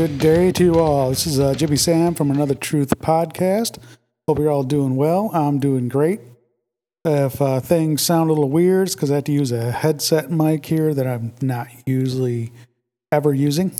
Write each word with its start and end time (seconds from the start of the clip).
Good 0.00 0.18
day 0.18 0.50
to 0.52 0.64
you 0.64 0.78
all. 0.78 1.10
This 1.10 1.26
is 1.26 1.38
uh, 1.38 1.52
Jimmy 1.52 1.76
Sam 1.76 2.14
from 2.14 2.30
Another 2.30 2.54
Truth 2.54 2.98
podcast. 3.00 3.76
Hope 4.26 4.38
you're 4.38 4.48
all 4.50 4.62
doing 4.62 4.96
well. 4.96 5.30
I'm 5.34 5.58
doing 5.58 5.88
great. 5.88 6.22
If 7.04 7.42
uh, 7.42 7.60
things 7.60 8.00
sound 8.00 8.30
a 8.30 8.32
little 8.32 8.48
weird, 8.48 8.86
it's 8.86 8.94
because 8.94 9.10
I 9.10 9.16
have 9.16 9.24
to 9.24 9.32
use 9.32 9.52
a 9.52 9.70
headset 9.70 10.30
mic 10.30 10.64
here 10.64 10.94
that 10.94 11.06
I'm 11.06 11.34
not 11.42 11.66
usually 11.84 12.50
ever 13.12 13.34
using. 13.34 13.72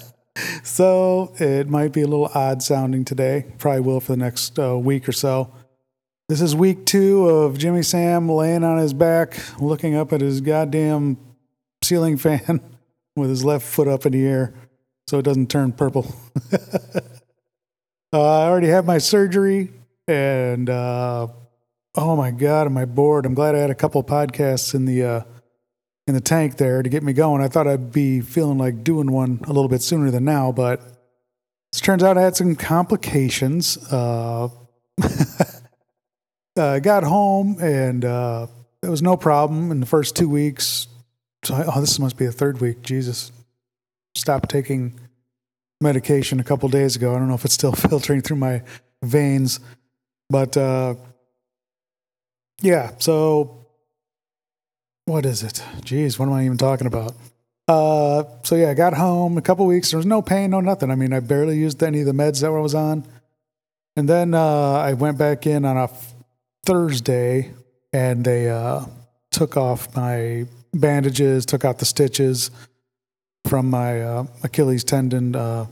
so 0.62 1.34
it 1.38 1.68
might 1.68 1.92
be 1.92 2.00
a 2.00 2.06
little 2.06 2.30
odd 2.32 2.62
sounding 2.62 3.04
today. 3.04 3.44
Probably 3.58 3.82
will 3.82 4.00
for 4.00 4.12
the 4.12 4.16
next 4.16 4.58
uh, 4.58 4.78
week 4.78 5.06
or 5.06 5.12
so. 5.12 5.52
This 6.30 6.40
is 6.40 6.56
week 6.56 6.86
two 6.86 7.28
of 7.28 7.58
Jimmy 7.58 7.82
Sam 7.82 8.26
laying 8.26 8.64
on 8.64 8.78
his 8.78 8.94
back, 8.94 9.38
looking 9.60 9.94
up 9.94 10.14
at 10.14 10.22
his 10.22 10.40
goddamn 10.40 11.18
ceiling 11.84 12.16
fan 12.16 12.62
with 13.16 13.28
his 13.28 13.44
left 13.44 13.66
foot 13.66 13.86
up 13.86 14.06
in 14.06 14.12
the 14.12 14.26
air 14.26 14.54
so 15.08 15.18
it 15.18 15.22
doesn't 15.22 15.48
turn 15.48 15.72
purple. 15.72 16.14
uh, 16.52 17.00
I 18.12 18.46
already 18.46 18.66
had 18.66 18.84
my 18.84 18.98
surgery, 18.98 19.70
and 20.06 20.68
uh, 20.68 21.28
oh 21.94 22.14
my 22.14 22.30
god, 22.30 22.66
am 22.66 22.76
I 22.76 22.84
bored? 22.84 23.24
I'm 23.24 23.32
glad 23.32 23.54
I 23.54 23.58
had 23.58 23.70
a 23.70 23.74
couple 23.74 24.04
podcasts 24.04 24.74
in 24.74 24.84
the 24.84 25.02
uh, 25.02 25.22
in 26.06 26.12
the 26.12 26.20
tank 26.20 26.58
there 26.58 26.82
to 26.82 26.90
get 26.90 27.02
me 27.02 27.14
going. 27.14 27.40
I 27.40 27.48
thought 27.48 27.66
I'd 27.66 27.90
be 27.90 28.20
feeling 28.20 28.58
like 28.58 28.84
doing 28.84 29.10
one 29.10 29.40
a 29.44 29.46
little 29.46 29.68
bit 29.68 29.80
sooner 29.80 30.10
than 30.10 30.26
now, 30.26 30.52
but 30.52 30.80
it 31.72 31.78
turns 31.78 32.02
out 32.02 32.18
I 32.18 32.22
had 32.22 32.36
some 32.36 32.54
complications. 32.54 33.78
Uh, 33.90 34.50
uh, 36.56 36.80
got 36.80 37.02
home 37.02 37.56
and 37.60 38.04
uh, 38.04 38.46
it 38.82 38.90
was 38.90 39.00
no 39.00 39.16
problem 39.16 39.70
in 39.70 39.80
the 39.80 39.86
first 39.86 40.16
two 40.16 40.28
weeks. 40.28 40.86
So, 41.44 41.54
I, 41.54 41.64
oh, 41.66 41.80
this 41.80 41.98
must 41.98 42.18
be 42.18 42.26
the 42.26 42.32
third 42.32 42.60
week. 42.60 42.82
Jesus, 42.82 43.32
stopped 44.18 44.50
taking 44.50 44.98
medication 45.80 46.40
a 46.40 46.44
couple 46.44 46.68
days 46.68 46.96
ago. 46.96 47.14
I 47.14 47.18
don't 47.18 47.28
know 47.28 47.34
if 47.34 47.44
it's 47.44 47.54
still 47.54 47.72
filtering 47.88 48.20
through 48.20 48.36
my 48.36 48.62
veins, 49.02 49.60
but 50.28 50.56
uh, 50.56 50.94
yeah. 52.60 52.92
So, 52.98 53.66
what 55.06 55.24
is 55.24 55.42
it? 55.42 55.62
Jeez, 55.80 56.18
what 56.18 56.26
am 56.26 56.34
I 56.34 56.44
even 56.44 56.58
talking 56.58 56.86
about? 56.86 57.14
Uh, 57.66 58.24
so 58.44 58.56
yeah, 58.56 58.70
I 58.70 58.74
got 58.74 58.94
home 58.94 59.36
a 59.36 59.42
couple 59.42 59.66
weeks. 59.66 59.90
There 59.90 59.98
was 59.98 60.06
no 60.06 60.22
pain, 60.22 60.50
no 60.50 60.60
nothing. 60.60 60.90
I 60.90 60.94
mean, 60.94 61.12
I 61.12 61.20
barely 61.20 61.58
used 61.58 61.82
any 61.82 62.00
of 62.00 62.06
the 62.06 62.12
meds 62.12 62.40
that 62.40 62.46
I 62.46 62.50
was 62.50 62.74
on. 62.74 63.04
And 63.96 64.08
then 64.08 64.32
uh, 64.32 64.72
I 64.72 64.94
went 64.94 65.18
back 65.18 65.46
in 65.46 65.64
on 65.64 65.76
a 65.76 65.90
Thursday, 66.64 67.52
and 67.92 68.24
they 68.24 68.48
uh, 68.48 68.84
took 69.30 69.56
off 69.56 69.94
my 69.96 70.46
bandages, 70.72 71.44
took 71.44 71.64
out 71.64 71.78
the 71.78 71.84
stitches 71.84 72.50
from 73.46 73.70
my 73.70 74.00
uh, 74.00 74.26
Achilles 74.42 74.84
tendon. 74.84 75.34
Uh, 75.34 75.66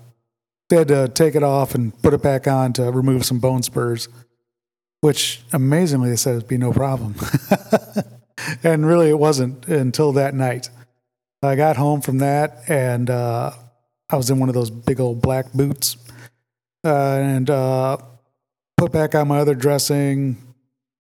they 0.69 0.77
had 0.77 0.88
to 0.88 1.09
take 1.09 1.34
it 1.34 1.43
off 1.43 1.75
and 1.75 2.00
put 2.03 2.15
it 2.15 2.22
back 2.22 2.47
on 2.47 2.72
to 2.75 2.91
remove 2.91 3.25
some 3.25 3.38
bone 3.38 3.62
spurs, 3.62 4.09
which 5.00 5.43
amazingly 5.53 6.10
they 6.10 6.16
said 6.16 6.37
it'd 6.37 6.49
be 6.49 6.59
no 6.59 6.72
problem. 6.72 7.15
and 8.62 8.87
really, 8.87 9.09
it 9.09 9.19
wasn't 9.19 9.66
until 9.69 10.12
that 10.12 10.34
night. 10.34 10.71
I 11.43 11.54
got 11.54 11.77
home 11.77 12.00
from 12.00 12.19
that, 12.19 12.62
and 12.69 13.09
uh, 13.09 13.53
I 14.10 14.16
was 14.16 14.31
in 14.31 14.38
one 14.38 14.48
of 14.48 14.54
those 14.54 14.71
big 14.71 14.98
old 14.98 15.22
black 15.22 15.53
boots, 15.53 15.97
uh, 16.84 17.19
and 17.21 17.48
uh, 17.48 17.98
put 18.77 18.91
back 18.91 19.15
on 19.15 19.28
my 19.28 19.38
other 19.38 19.54
dressing, 19.54 20.47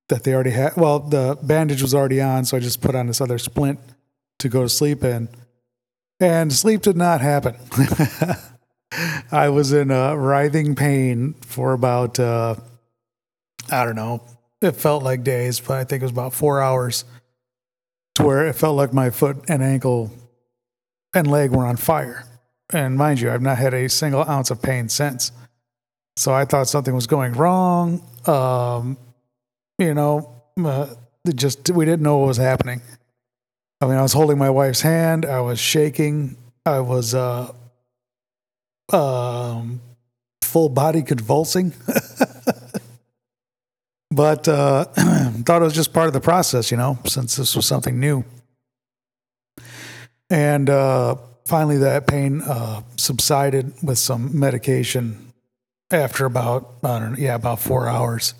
that 0.08 0.24
they 0.24 0.34
already 0.34 0.50
had. 0.50 0.76
Well, 0.76 1.00
the 1.00 1.38
bandage 1.42 1.82
was 1.82 1.94
already 1.94 2.20
on, 2.20 2.44
so 2.44 2.56
I 2.56 2.60
just 2.60 2.80
put 2.80 2.94
on 2.94 3.06
this 3.06 3.20
other 3.20 3.38
splint 3.38 3.80
to 4.38 4.48
go 4.48 4.62
to 4.62 4.68
sleep 4.68 5.02
in. 5.02 5.28
And 6.18 6.52
sleep 6.52 6.82
did 6.82 6.96
not 6.96 7.20
happen. 7.20 7.56
I 9.32 9.48
was 9.50 9.72
in 9.72 9.90
a 9.90 10.16
writhing 10.16 10.74
pain 10.74 11.34
for 11.42 11.72
about, 11.72 12.18
uh, 12.18 12.54
I 13.70 13.84
don't 13.84 13.96
know, 13.96 14.22
it 14.62 14.72
felt 14.72 15.02
like 15.02 15.22
days, 15.22 15.60
but 15.60 15.76
I 15.76 15.84
think 15.84 16.02
it 16.02 16.04
was 16.06 16.12
about 16.12 16.32
four 16.32 16.62
hours 16.62 17.04
to 18.14 18.24
where 18.24 18.46
it 18.46 18.54
felt 18.54 18.76
like 18.76 18.92
my 18.92 19.10
foot 19.10 19.44
and 19.48 19.62
ankle 19.62 20.10
and 21.14 21.30
leg 21.30 21.50
were 21.50 21.66
on 21.66 21.76
fire. 21.76 22.24
And 22.72 22.96
mind 22.96 23.20
you, 23.20 23.30
I've 23.30 23.42
not 23.42 23.58
had 23.58 23.74
a 23.74 23.88
single 23.88 24.22
ounce 24.22 24.50
of 24.50 24.62
pain 24.62 24.88
since. 24.88 25.32
So 26.16 26.32
I 26.32 26.46
thought 26.46 26.66
something 26.66 26.94
was 26.94 27.06
going 27.06 27.34
wrong. 27.34 28.02
Um, 28.26 28.96
you 29.78 29.92
know, 29.92 30.42
uh, 30.64 30.94
just 31.34 31.70
we 31.70 31.84
didn't 31.84 32.02
know 32.02 32.18
what 32.18 32.28
was 32.28 32.36
happening. 32.38 32.80
I 33.80 33.86
mean, 33.86 33.96
I 33.96 34.02
was 34.02 34.12
holding 34.12 34.38
my 34.38 34.50
wife's 34.50 34.80
hand. 34.80 35.26
I 35.26 35.40
was 35.40 35.58
shaking. 35.58 36.36
I 36.64 36.80
was 36.80 37.14
uh, 37.14 37.52
um, 38.92 39.80
full 40.42 40.68
body 40.68 41.02
convulsing. 41.02 41.74
but 44.10 44.48
uh, 44.48 44.84
thought 45.44 45.60
it 45.60 45.64
was 45.64 45.74
just 45.74 45.92
part 45.92 46.06
of 46.06 46.14
the 46.14 46.20
process, 46.20 46.70
you 46.70 46.76
know, 46.76 46.98
since 47.04 47.36
this 47.36 47.54
was 47.54 47.66
something 47.66 48.00
new. 48.00 48.24
And 50.30 50.70
uh, 50.70 51.16
finally, 51.44 51.78
that 51.78 52.06
pain 52.06 52.42
uh, 52.42 52.82
subsided 52.96 53.74
with 53.82 53.98
some 53.98 54.38
medication 54.38 55.32
after 55.90 56.24
about, 56.24 56.72
I 56.82 56.98
don't 56.98 57.12
know, 57.12 57.18
yeah, 57.18 57.34
about 57.34 57.60
four 57.60 57.88
hours. 57.88 58.34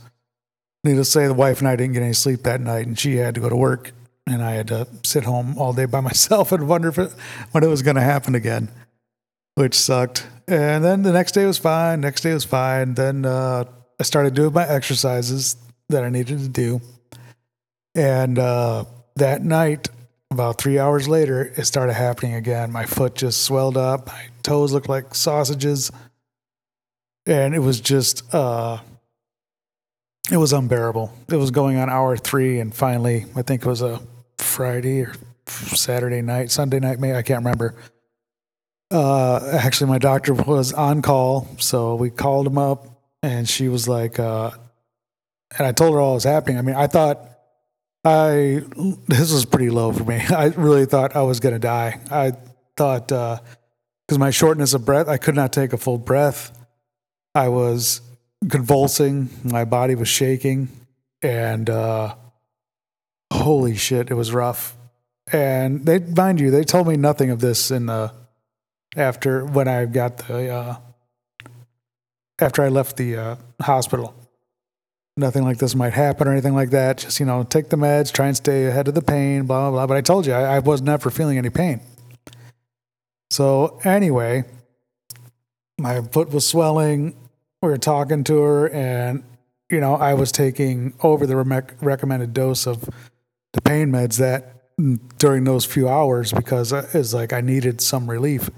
Needless 0.82 1.08
to 1.08 1.12
say, 1.12 1.26
the 1.26 1.34
wife 1.34 1.58
and 1.58 1.68
I 1.68 1.76
didn't 1.76 1.94
get 1.94 2.02
any 2.02 2.12
sleep 2.12 2.42
that 2.42 2.60
night, 2.60 2.86
and 2.86 2.98
she 2.98 3.16
had 3.16 3.34
to 3.34 3.40
go 3.40 3.48
to 3.48 3.56
work, 3.56 3.92
and 4.26 4.42
I 4.42 4.52
had 4.52 4.68
to 4.68 4.86
sit 5.04 5.24
home 5.24 5.56
all 5.58 5.72
day 5.72 5.84
by 5.84 6.00
myself 6.10 6.52
and 6.52 6.68
wonder 6.68 6.88
if 6.88 6.98
it, 6.98 7.12
when 7.52 7.64
it 7.64 7.68
was 7.68 7.82
going 7.82 7.96
to 7.96 8.02
happen 8.02 8.34
again, 8.34 8.68
which 9.54 9.74
sucked. 9.74 10.26
And 10.48 10.84
then 10.84 11.02
the 11.02 11.12
next 11.12 11.32
day 11.32 11.46
was 11.46 11.58
fine. 11.58 12.00
Next 12.00 12.22
day 12.22 12.34
was 12.34 12.44
fine. 12.44 12.94
Then 12.94 13.24
uh, 13.24 13.64
I 13.98 14.02
started 14.02 14.34
doing 14.34 14.52
my 14.52 14.66
exercises 14.66 15.56
that 15.88 16.04
I 16.04 16.08
needed 16.08 16.38
to 16.40 16.48
do, 16.48 16.80
and 17.94 18.38
uh, 18.38 18.84
that 19.16 19.42
night, 19.42 19.88
about 20.30 20.58
three 20.58 20.78
hours 20.78 21.08
later, 21.08 21.52
it 21.56 21.64
started 21.64 21.94
happening 21.94 22.34
again. 22.34 22.72
My 22.72 22.84
foot 22.84 23.14
just 23.14 23.42
swelled 23.42 23.76
up. 23.76 24.08
My 24.08 24.26
toes 24.42 24.72
looked 24.72 24.88
like 24.88 25.14
sausages, 25.14 25.90
and 27.26 27.54
it 27.54 27.60
was 27.60 27.80
just. 27.80 28.34
Uh, 28.34 28.78
it 30.30 30.38
was 30.38 30.52
unbearable. 30.52 31.12
It 31.30 31.36
was 31.36 31.52
going 31.52 31.76
on 31.76 31.88
hour 31.88 32.16
three, 32.16 32.58
and 32.58 32.74
finally, 32.74 33.26
I 33.36 33.42
think 33.42 33.62
it 33.62 33.68
was 33.68 33.80
a 33.80 34.00
Friday 34.38 35.02
or 35.02 35.14
Saturday 35.46 36.22
night, 36.22 36.50
Sunday 36.50 36.80
night, 36.80 36.98
maybe 36.98 37.16
I 37.16 37.22
can't 37.22 37.44
remember. 37.44 37.74
Uh, 38.90 39.50
actually, 39.52 39.90
my 39.90 39.98
doctor 39.98 40.34
was 40.34 40.72
on 40.72 41.02
call, 41.02 41.48
so 41.58 41.96
we 41.96 42.10
called 42.10 42.46
him 42.46 42.58
up, 42.58 42.86
and 43.22 43.48
she 43.48 43.68
was 43.68 43.88
like, 43.88 44.18
uh, 44.18 44.50
and 45.56 45.66
I 45.66 45.72
told 45.72 45.94
her 45.94 46.00
all 46.00 46.14
was 46.14 46.24
happening. 46.24 46.58
I 46.58 46.62
mean, 46.62 46.76
I 46.76 46.86
thought 46.86 47.28
I 48.04 48.62
this 49.08 49.32
was 49.32 49.44
pretty 49.44 49.70
low 49.70 49.92
for 49.92 50.04
me. 50.04 50.16
I 50.30 50.46
really 50.46 50.86
thought 50.86 51.16
I 51.16 51.22
was 51.22 51.40
gonna 51.40 51.58
die. 51.58 52.00
I 52.10 52.32
thought 52.76 53.08
because 53.08 53.40
uh, 54.12 54.18
my 54.18 54.30
shortness 54.30 54.74
of 54.74 54.84
breath, 54.84 55.08
I 55.08 55.16
could 55.16 55.34
not 55.34 55.52
take 55.52 55.72
a 55.72 55.76
full 55.76 55.98
breath. 55.98 56.52
I 57.34 57.48
was 57.48 58.00
convulsing. 58.48 59.28
My 59.42 59.64
body 59.64 59.94
was 59.96 60.08
shaking, 60.08 60.68
and 61.22 61.68
uh, 61.68 62.14
holy 63.36 63.76
shit, 63.76 64.10
it 64.10 64.14
was 64.14 64.32
rough. 64.32 64.76
And 65.32 65.84
they, 65.84 65.98
mind 65.98 66.40
you, 66.40 66.50
they 66.50 66.64
told 66.64 66.86
me 66.86 66.96
nothing 66.96 67.30
of 67.30 67.40
this 67.40 67.70
in 67.70 67.86
the 67.86 68.12
after 68.96 69.44
when 69.44 69.68
I 69.68 69.84
got 69.86 70.18
the 70.18 70.48
uh, 70.48 70.76
after 72.38 72.62
I 72.62 72.68
left 72.68 72.96
the 72.96 73.16
uh, 73.16 73.36
hospital. 73.60 74.14
Nothing 75.16 75.44
like 75.44 75.58
this 75.58 75.74
might 75.74 75.94
happen 75.94 76.28
or 76.28 76.32
anything 76.32 76.54
like 76.54 76.70
that. 76.70 76.98
Just 76.98 77.18
you 77.18 77.26
know, 77.26 77.42
take 77.42 77.70
the 77.70 77.76
meds, 77.76 78.12
try 78.12 78.26
and 78.26 78.36
stay 78.36 78.66
ahead 78.66 78.86
of 78.86 78.94
the 78.94 79.02
pain, 79.02 79.46
blah 79.46 79.70
blah 79.70 79.70
blah. 79.70 79.86
But 79.86 79.96
I 79.96 80.00
told 80.00 80.26
you, 80.26 80.32
I, 80.32 80.56
I 80.56 80.58
was 80.60 80.80
never 80.82 81.10
feeling 81.10 81.38
any 81.38 81.50
pain. 81.50 81.80
So 83.30 83.80
anyway, 83.82 84.44
my 85.78 86.02
foot 86.02 86.30
was 86.30 86.46
swelling 86.46 87.16
we 87.62 87.68
were 87.68 87.78
talking 87.78 88.24
to 88.24 88.38
her, 88.38 88.68
and 88.68 89.24
you 89.70 89.80
know, 89.80 89.96
I 89.96 90.14
was 90.14 90.30
taking 90.30 90.94
over 91.02 91.26
the 91.26 91.36
re- 91.36 91.62
recommended 91.80 92.32
dose 92.32 92.66
of 92.66 92.88
the 93.56 93.62
pain 93.62 93.90
meds 93.90 94.18
that 94.18 94.52
during 95.18 95.44
those 95.44 95.64
few 95.64 95.88
hours 95.88 96.30
because 96.30 96.72
it's 96.72 97.14
like 97.14 97.32
I 97.32 97.40
needed 97.40 97.80
some 97.80 98.08
relief. 98.08 98.50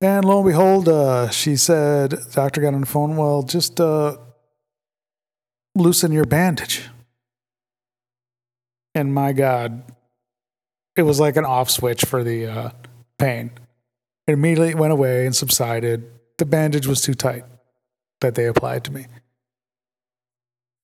And 0.00 0.24
lo 0.24 0.38
and 0.38 0.48
behold, 0.48 0.88
uh, 0.88 1.28
she 1.28 1.56
said, 1.56 2.14
doctor 2.32 2.62
got 2.62 2.72
on 2.72 2.80
the 2.80 2.86
phone, 2.86 3.18
well, 3.18 3.42
just 3.42 3.78
uh, 3.78 4.16
loosen 5.76 6.10
your 6.10 6.24
bandage. 6.24 6.88
And 8.94 9.12
my 9.12 9.32
God, 9.34 9.82
it 10.96 11.02
was 11.02 11.20
like 11.20 11.36
an 11.36 11.44
off 11.44 11.70
switch 11.70 12.06
for 12.06 12.24
the 12.24 12.46
uh, 12.46 12.70
pain. 13.18 13.50
It 14.26 14.32
immediately 14.32 14.74
went 14.74 14.94
away 14.94 15.26
and 15.26 15.36
subsided. 15.36 16.10
The 16.38 16.46
bandage 16.46 16.86
was 16.86 17.02
too 17.02 17.14
tight 17.14 17.44
that 18.22 18.34
they 18.34 18.46
applied 18.46 18.84
to 18.84 18.92
me. 18.92 19.04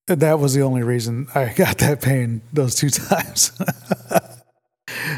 That 0.07 0.39
was 0.39 0.53
the 0.53 0.61
only 0.61 0.83
reason 0.83 1.27
I 1.35 1.53
got 1.55 1.79
that 1.79 2.01
pain 2.01 2.41
those 2.53 2.75
two 2.75 2.89
times. 2.89 3.51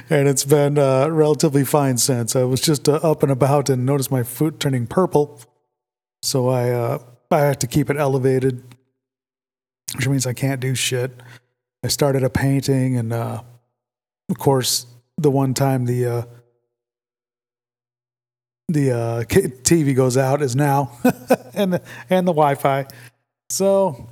and 0.09 0.27
it's 0.27 0.43
been 0.43 0.77
uh, 0.77 1.07
relatively 1.09 1.63
fine 1.63 1.97
since. 1.97 2.35
I 2.35 2.43
was 2.43 2.59
just 2.59 2.89
uh, 2.89 2.95
up 2.95 3.21
and 3.23 3.31
about 3.31 3.69
and 3.69 3.85
noticed 3.85 4.11
my 4.11 4.23
foot 4.23 4.59
turning 4.59 4.87
purple, 4.87 5.39
so 6.23 6.49
I 6.49 6.71
uh, 6.71 6.99
I 7.31 7.39
have 7.41 7.59
to 7.59 7.67
keep 7.67 7.89
it 7.91 7.97
elevated, 7.97 8.63
which 9.95 10.07
means 10.07 10.25
I 10.25 10.33
can't 10.33 10.59
do 10.59 10.73
shit. 10.73 11.11
I 11.83 11.87
started 11.87 12.23
a 12.23 12.29
painting, 12.29 12.97
and 12.97 13.13
uh, 13.13 13.43
of 14.29 14.39
course, 14.39 14.87
the 15.17 15.29
one 15.29 15.53
time 15.53 15.85
the 15.85 16.05
uh, 16.05 16.21
the 18.67 18.91
uh, 18.91 19.23
TV 19.23 19.95
goes 19.95 20.17
out 20.17 20.41
is 20.41 20.55
now, 20.55 20.97
and 21.53 21.73
the, 21.73 21.81
and 22.09 22.27
the 22.27 22.33
Wi-Fi. 22.33 22.87
So 23.49 24.09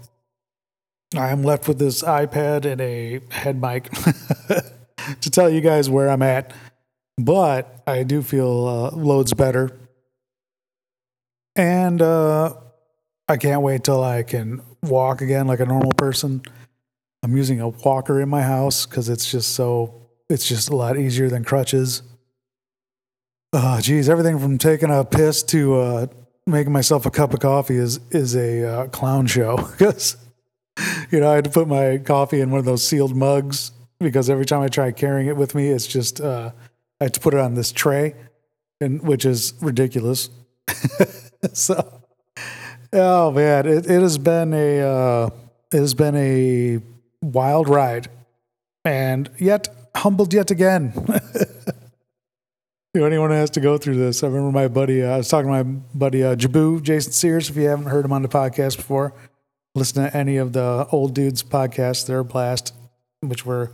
I 1.15 1.29
am 1.29 1.43
left 1.43 1.67
with 1.67 1.79
this 1.79 2.03
iPad 2.03 2.65
and 2.65 2.81
a 2.81 3.21
head 3.29 3.61
mic 3.61 3.89
to 5.21 5.29
tell 5.29 5.49
you 5.49 5.61
guys 5.61 5.89
where 5.89 6.09
I'm 6.09 6.21
at. 6.21 6.53
But 7.17 7.81
I 7.87 8.03
do 8.03 8.21
feel 8.21 8.67
uh, 8.67 8.95
loads 8.95 9.33
better, 9.33 9.71
and 11.55 11.99
uh, 12.01 12.53
I 13.27 13.37
can't 13.37 13.61
wait 13.61 13.83
till 13.83 14.03
I 14.03 14.21
can 14.21 14.61
walk 14.83 15.21
again 15.21 15.47
like 15.47 15.59
a 15.59 15.65
normal 15.65 15.93
person. 15.93 16.43
I'm 17.23 17.35
using 17.35 17.59
a 17.59 17.69
walker 17.69 18.21
in 18.21 18.29
my 18.29 18.43
house 18.43 18.85
because 18.85 19.09
it's 19.09 19.31
just 19.31 19.55
so 19.55 20.09
it's 20.29 20.47
just 20.47 20.69
a 20.69 20.75
lot 20.75 20.97
easier 20.97 21.29
than 21.29 21.43
crutches. 21.43 22.03
Oh, 23.53 23.79
geez, 23.81 24.09
everything 24.09 24.37
from 24.37 24.57
taking 24.57 24.91
a 24.91 25.03
piss 25.03 25.41
to 25.43 25.75
uh, 25.75 26.07
making 26.45 26.73
myself 26.73 27.05
a 27.07 27.11
cup 27.11 27.33
of 27.33 27.39
coffee 27.39 27.77
is 27.77 27.99
is 28.11 28.35
a 28.35 28.63
uh, 28.63 28.87
clown 28.89 29.25
show 29.25 29.55
because 29.71 30.17
you 31.11 31.19
know 31.19 31.31
I 31.31 31.35
had 31.35 31.43
to 31.45 31.49
put 31.49 31.67
my 31.67 31.97
coffee 31.97 32.41
in 32.41 32.51
one 32.51 32.59
of 32.59 32.65
those 32.65 32.87
sealed 32.87 33.15
mugs 33.15 33.71
because 33.99 34.29
every 34.29 34.45
time 34.45 34.61
I 34.61 34.67
try 34.67 34.91
carrying 34.91 35.27
it 35.27 35.37
with 35.37 35.55
me, 35.55 35.69
it's 35.69 35.87
just 35.87 36.21
uh, 36.21 36.51
I 36.99 37.05
had 37.05 37.13
to 37.15 37.19
put 37.19 37.33
it 37.33 37.39
on 37.39 37.55
this 37.55 37.71
tray, 37.71 38.15
and 38.79 39.01
which 39.01 39.25
is 39.25 39.53
ridiculous. 39.61 40.29
so, 41.53 42.01
oh 42.93 43.31
man, 43.31 43.65
it, 43.65 43.85
it 43.89 44.01
has 44.01 44.17
been 44.17 44.53
a 44.53 44.81
uh, 44.81 45.29
it 45.71 45.79
has 45.79 45.93
been 45.93 46.15
a 46.15 46.79
wild 47.21 47.69
ride, 47.69 48.09
and 48.85 49.29
yet 49.39 49.69
humbled 49.95 50.33
yet 50.33 50.51
again. 50.51 50.93
you 52.93 53.01
know, 53.01 53.05
anyone 53.05 53.31
has 53.31 53.49
to 53.51 53.59
go 53.59 53.77
through 53.77 53.95
this. 53.95 54.23
I 54.23 54.27
remember 54.27 54.51
my 54.51 54.67
buddy, 54.67 55.03
uh, 55.03 55.15
I 55.15 55.17
was 55.17 55.29
talking 55.29 55.51
to 55.51 55.63
my 55.63 55.79
buddy 55.93 56.23
uh, 56.23 56.35
Jabu, 56.35 56.81
Jason 56.81 57.11
Sears. 57.11 57.49
If 57.49 57.55
you 57.55 57.63
haven't 57.63 57.87
heard 57.87 58.05
him 58.05 58.13
on 58.13 58.21
the 58.21 58.27
podcast 58.27 58.77
before, 58.77 59.13
listen 59.77 60.03
to 60.03 60.15
any 60.15 60.37
of 60.37 60.53
the 60.53 60.87
old 60.91 61.13
dudes 61.13 61.43
podcasts. 61.43 62.05
They're 62.05 62.19
a 62.19 62.25
blast, 62.25 62.73
which 63.21 63.45
we're 63.45 63.69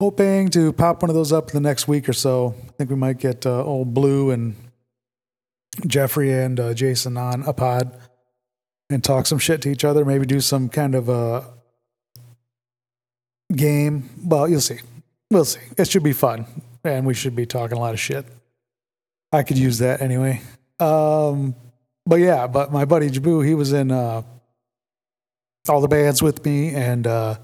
hoping 0.00 0.48
to 0.50 0.72
pop 0.72 1.02
one 1.02 1.10
of 1.10 1.16
those 1.16 1.32
up 1.32 1.48
in 1.48 1.54
the 1.54 1.68
next 1.68 1.88
week 1.88 2.08
or 2.08 2.12
so. 2.12 2.54
I 2.68 2.72
think 2.72 2.90
we 2.90 2.96
might 2.96 3.18
get 3.18 3.46
uh, 3.46 3.64
old 3.64 3.94
Blue 3.94 4.30
and 4.30 4.56
Jeffrey 5.86 6.32
and 6.32 6.58
uh, 6.58 6.74
Jason 6.74 7.16
on 7.16 7.42
a 7.42 7.52
pod 7.52 7.96
and 8.90 9.02
talk 9.02 9.26
some 9.26 9.38
shit 9.38 9.62
to 9.62 9.68
each 9.68 9.84
other. 9.84 10.04
Maybe 10.04 10.26
do 10.26 10.40
some 10.40 10.68
kind 10.68 10.94
of 10.94 11.08
a 11.08 11.44
game. 13.54 14.10
Well, 14.24 14.48
you'll 14.48 14.60
see. 14.60 14.78
We'll 15.30 15.44
see. 15.44 15.60
It 15.76 15.88
should 15.88 16.04
be 16.04 16.12
fun, 16.12 16.46
and 16.84 17.06
we 17.06 17.14
should 17.14 17.34
be 17.34 17.46
talking 17.46 17.76
a 17.76 17.80
lot 17.80 17.94
of 17.94 18.00
shit. 18.00 18.24
I 19.32 19.42
could 19.42 19.58
use 19.58 19.78
that 19.78 20.00
anyway. 20.00 20.40
Um, 20.78 21.56
but 22.06 22.16
yeah, 22.16 22.46
but 22.46 22.72
my 22.72 22.84
buddy 22.84 23.10
Jabu, 23.10 23.44
he 23.44 23.54
was 23.54 23.72
in 23.72 23.90
uh, 23.90 24.22
all 25.68 25.80
the 25.80 25.88
bands 25.88 26.22
with 26.22 26.44
me, 26.44 26.74
and 26.74 27.06
uh, 27.06 27.36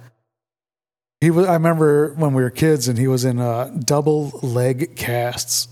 he 1.21 1.31
was. 1.31 1.47
I 1.47 1.55
remember 1.55 2.15
when 2.15 2.35
we 2.35 2.43
were 2.43 2.51
kids, 2.51 2.89
and 2.89 2.99
he 2.99 3.09
was 3.09 3.25
in 3.25 3.39
uh, 3.39 3.77
double 3.85 4.31
leg 4.43 4.97
casts. 4.97 5.69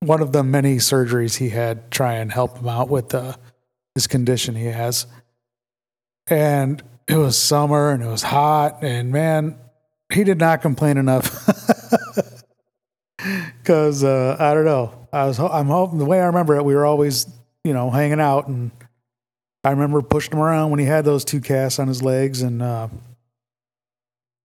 One 0.00 0.20
of 0.20 0.32
the 0.32 0.42
many 0.42 0.76
surgeries 0.76 1.36
he 1.36 1.48
had 1.48 1.90
try 1.90 2.14
and 2.14 2.30
help 2.30 2.58
him 2.58 2.68
out 2.68 2.88
with 2.88 3.14
uh, 3.14 3.34
this 3.94 4.06
condition 4.06 4.54
he 4.54 4.66
has, 4.66 5.06
and 6.26 6.82
it 7.08 7.16
was 7.16 7.38
summer 7.38 7.90
and 7.90 8.02
it 8.02 8.08
was 8.08 8.22
hot, 8.22 8.82
and 8.82 9.10
man, 9.10 9.58
he 10.12 10.24
did 10.24 10.38
not 10.38 10.62
complain 10.62 10.96
enough. 10.96 11.48
Because 13.58 14.04
uh, 14.04 14.36
I 14.38 14.54
don't 14.54 14.64
know, 14.64 15.08
I 15.12 15.24
was 15.26 15.40
I'm 15.40 15.66
hoping 15.66 15.98
the 15.98 16.04
way 16.04 16.20
I 16.20 16.26
remember 16.26 16.54
it, 16.54 16.64
we 16.64 16.74
were 16.74 16.86
always 16.86 17.26
you 17.64 17.72
know 17.72 17.90
hanging 17.90 18.20
out, 18.20 18.46
and 18.46 18.70
I 19.66 19.70
remember 19.70 20.00
pushing 20.00 20.32
him 20.32 20.38
around 20.38 20.70
when 20.70 20.78
he 20.78 20.86
had 20.86 21.04
those 21.04 21.24
two 21.24 21.40
casts 21.40 21.80
on 21.80 21.88
his 21.88 22.00
legs, 22.00 22.42
and 22.42 22.62
uh, 22.62 22.86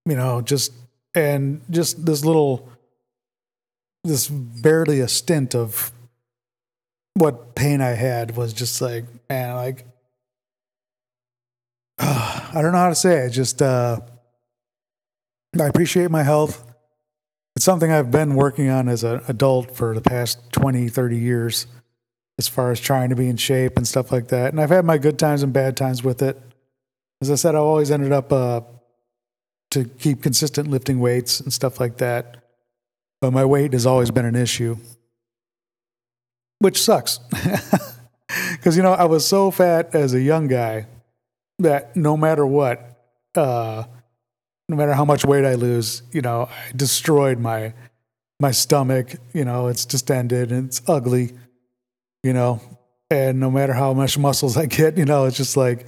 you 0.06 0.16
know 0.16 0.42
just 0.42 0.74
and 1.14 1.62
just 1.70 2.04
this 2.04 2.26
little 2.26 2.68
this 4.04 4.28
barely 4.28 5.00
a 5.00 5.08
stint 5.08 5.54
of 5.54 5.92
what 7.14 7.54
pain 7.54 7.82
I 7.82 7.90
had 7.90 8.36
was 8.36 8.52
just 8.52 8.82
like 8.82 9.06
man 9.30 9.56
like 9.58 9.86
uh, 12.00 12.50
I 12.54 12.62
don't 12.64 12.72
know 12.72 12.80
how 12.80 12.90
to 12.90 12.96
say 12.96 13.26
it 13.26 13.30
just 13.30 13.62
uh 13.62 14.00
I 15.60 15.66
appreciate 15.68 16.10
my 16.10 16.24
health. 16.24 16.66
It's 17.58 17.66
something 17.66 17.92
I've 17.92 18.10
been 18.10 18.36
working 18.36 18.70
on 18.70 18.88
as 18.88 19.04
an 19.04 19.22
adult 19.28 19.76
for 19.76 19.94
the 19.94 20.02
past 20.02 20.40
20, 20.54 20.88
30 20.88 21.18
years, 21.18 21.68
as 22.38 22.48
far 22.48 22.72
as 22.72 22.80
trying 22.80 23.10
to 23.10 23.16
be 23.16 23.28
in 23.28 23.38
shape 23.38 23.78
and 23.78 23.88
stuff 23.88 24.12
like 24.12 24.30
that. 24.30 24.52
And 24.52 24.62
I've 24.62 24.70
had 24.70 24.86
my 24.86 24.98
good 24.98 25.20
times 25.20 25.44
and 25.44 25.54
bad 25.54 25.78
times 25.78 26.04
with 26.04 26.22
it. 26.22 26.42
As 27.22 27.30
I 27.30 27.36
said, 27.36 27.56
I 27.56 27.60
always 27.60 27.92
ended 27.92 28.12
up 28.12 28.32
uh, 28.32 28.62
to 29.72 29.86
keep 29.86 30.24
consistent 30.24 30.70
lifting 30.70 31.00
weights 31.00 31.40
and 31.40 31.54
stuff 31.54 31.80
like 31.80 31.98
that. 31.98 32.38
But 33.20 33.32
my 33.32 33.46
weight 33.46 33.74
has 33.74 33.86
always 33.86 34.10
been 34.10 34.26
an 34.26 34.36
issue, 34.36 34.78
which 36.60 36.82
sucks. 36.82 37.20
Because, 38.52 38.78
you 38.78 38.84
know, 38.84 38.94
I 38.94 39.06
was 39.06 39.26
so 39.26 39.52
fat 39.52 39.94
as 39.94 40.14
a 40.14 40.22
young 40.22 40.48
guy 40.48 40.88
that 41.60 41.96
no 41.96 42.16
matter 42.16 42.46
what, 42.46 42.98
uh, 43.36 43.84
no 44.70 44.76
matter 44.76 44.94
how 44.94 45.06
much 45.06 45.26
weight 45.26 45.46
I 45.46 45.56
lose, 45.56 46.04
you 46.12 46.22
know, 46.22 46.44
I 46.44 46.72
destroyed 46.76 47.40
my 47.40 47.74
my 48.40 48.52
stomach. 48.52 49.16
You 49.34 49.46
know, 49.46 49.68
it's 49.68 49.86
distended 49.86 50.52
and 50.52 50.68
it's 50.68 50.82
ugly. 50.88 51.34
You 52.24 52.34
know, 52.34 52.62
and 53.10 53.40
no 53.40 53.50
matter 53.50 53.74
how 53.74 53.94
much 53.94 54.18
muscles 54.18 54.58
I 54.58 54.66
get, 54.68 54.98
you 54.98 55.06
know, 55.06 55.26
it's 55.26 55.38
just 55.38 55.58
like 55.58 55.86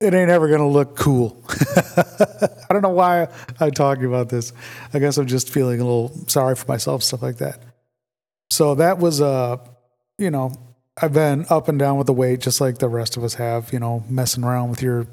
it 0.00 0.14
ain't 0.14 0.30
ever 0.30 0.48
gonna 0.48 0.68
look 0.68 0.96
cool. 0.96 1.42
I 1.76 2.72
don't 2.72 2.82
know 2.82 2.90
why 2.90 3.28
I'm 3.60 3.70
talking 3.70 4.04
about 4.04 4.28
this. 4.28 4.52
I 4.92 4.98
guess 4.98 5.16
I'm 5.18 5.26
just 5.26 5.50
feeling 5.50 5.80
a 5.80 5.84
little 5.84 6.12
sorry 6.28 6.56
for 6.56 6.66
myself, 6.66 7.02
stuff 7.02 7.22
like 7.22 7.38
that. 7.38 7.62
So 8.50 8.74
that 8.76 8.98
was 8.98 9.20
uh, 9.20 9.58
you 10.18 10.30
know, 10.30 10.52
I've 11.00 11.12
been 11.12 11.46
up 11.48 11.68
and 11.68 11.78
down 11.78 11.96
with 11.96 12.08
the 12.08 12.12
weight 12.12 12.40
just 12.40 12.60
like 12.60 12.78
the 12.78 12.88
rest 12.88 13.16
of 13.16 13.24
us 13.24 13.34
have, 13.34 13.72
you 13.72 13.78
know, 13.78 14.04
messing 14.08 14.44
around 14.44 14.70
with 14.70 14.82
your 14.82 15.06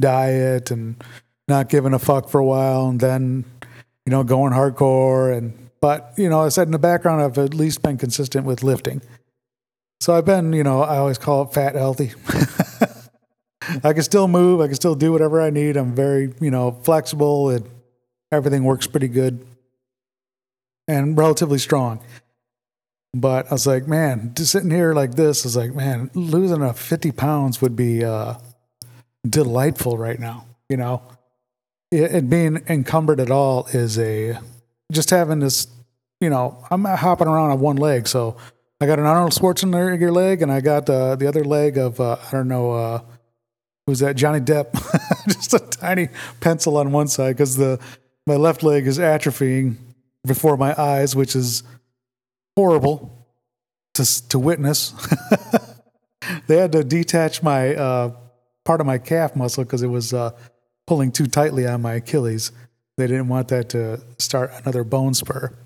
diet 0.00 0.70
and 0.70 1.02
not 1.48 1.68
giving 1.68 1.94
a 1.94 1.98
fuck 1.98 2.28
for 2.28 2.38
a 2.38 2.44
while 2.44 2.88
and 2.88 3.00
then, 3.00 3.44
you 4.06 4.10
know, 4.10 4.22
going 4.22 4.52
hardcore. 4.52 5.36
And, 5.36 5.70
but, 5.80 6.12
you 6.16 6.28
know, 6.28 6.42
I 6.42 6.48
said 6.48 6.68
in 6.68 6.72
the 6.72 6.78
background, 6.78 7.22
I've 7.22 7.38
at 7.38 7.54
least 7.54 7.82
been 7.82 7.98
consistent 7.98 8.46
with 8.46 8.62
lifting. 8.62 9.02
So 10.02 10.16
I've 10.16 10.24
been, 10.24 10.52
you 10.52 10.64
know, 10.64 10.82
I 10.82 10.96
always 10.96 11.16
call 11.16 11.44
it 11.44 11.54
fat 11.54 11.76
healthy. 11.76 12.10
I 13.84 13.92
can 13.92 14.02
still 14.02 14.26
move. 14.26 14.60
I 14.60 14.66
can 14.66 14.74
still 14.74 14.96
do 14.96 15.12
whatever 15.12 15.40
I 15.40 15.50
need. 15.50 15.76
I'm 15.76 15.94
very, 15.94 16.34
you 16.40 16.50
know, 16.50 16.72
flexible. 16.72 17.50
and 17.50 17.70
everything 18.32 18.64
works 18.64 18.88
pretty 18.88 19.06
good 19.06 19.46
and 20.88 21.16
relatively 21.16 21.58
strong. 21.58 22.00
But 23.14 23.46
I 23.46 23.54
was 23.54 23.64
like, 23.64 23.86
man, 23.86 24.32
just 24.34 24.50
sitting 24.50 24.72
here 24.72 24.92
like 24.92 25.14
this, 25.14 25.46
is 25.46 25.56
like, 25.56 25.72
man, 25.72 26.10
losing 26.14 26.62
a 26.62 26.74
50 26.74 27.12
pounds 27.12 27.62
would 27.62 27.76
be 27.76 28.04
uh, 28.04 28.34
delightful 29.24 29.96
right 29.96 30.18
now, 30.18 30.46
you 30.68 30.78
know? 30.78 31.00
it 31.92 32.28
being 32.28 32.60
encumbered 32.68 33.20
at 33.20 33.30
all 33.30 33.66
is 33.66 34.00
a 34.00 34.36
just 34.90 35.10
having 35.10 35.38
this. 35.38 35.68
You 36.20 36.30
know, 36.30 36.66
I'm 36.72 36.84
hopping 36.86 37.28
around 37.28 37.50
on 37.50 37.60
one 37.60 37.76
leg, 37.76 38.08
so 38.08 38.36
I 38.82 38.86
got 38.86 38.98
an 38.98 39.06
Arnold 39.06 39.30
Schwarzenegger 39.30 40.12
leg, 40.12 40.42
and 40.42 40.50
I 40.50 40.60
got 40.60 40.90
uh, 40.90 41.14
the 41.14 41.28
other 41.28 41.44
leg 41.44 41.78
of 41.78 42.00
uh, 42.00 42.16
I 42.20 42.32
don't 42.32 42.48
know 42.48 42.72
uh, 42.72 43.00
who's 43.86 44.00
that 44.00 44.16
Johnny 44.16 44.40
Depp, 44.40 44.72
just 45.28 45.54
a 45.54 45.60
tiny 45.60 46.08
pencil 46.40 46.76
on 46.76 46.90
one 46.90 47.06
side 47.06 47.36
because 47.36 47.56
the 47.56 47.78
my 48.26 48.34
left 48.34 48.64
leg 48.64 48.88
is 48.88 48.98
atrophying 48.98 49.76
before 50.26 50.56
my 50.56 50.74
eyes, 50.76 51.14
which 51.14 51.36
is 51.36 51.62
horrible 52.56 53.24
to 53.94 54.28
to 54.30 54.40
witness. 54.40 54.94
they 56.48 56.56
had 56.56 56.72
to 56.72 56.82
detach 56.82 57.40
my 57.40 57.76
uh, 57.76 58.10
part 58.64 58.80
of 58.80 58.86
my 58.88 58.98
calf 58.98 59.36
muscle 59.36 59.62
because 59.62 59.84
it 59.84 59.90
was 59.90 60.12
uh, 60.12 60.32
pulling 60.88 61.12
too 61.12 61.28
tightly 61.28 61.68
on 61.68 61.82
my 61.82 61.92
Achilles. 61.94 62.50
They 62.96 63.06
didn't 63.06 63.28
want 63.28 63.46
that 63.46 63.68
to 63.68 64.00
start 64.18 64.50
another 64.60 64.82
bone 64.82 65.14
spur. 65.14 65.56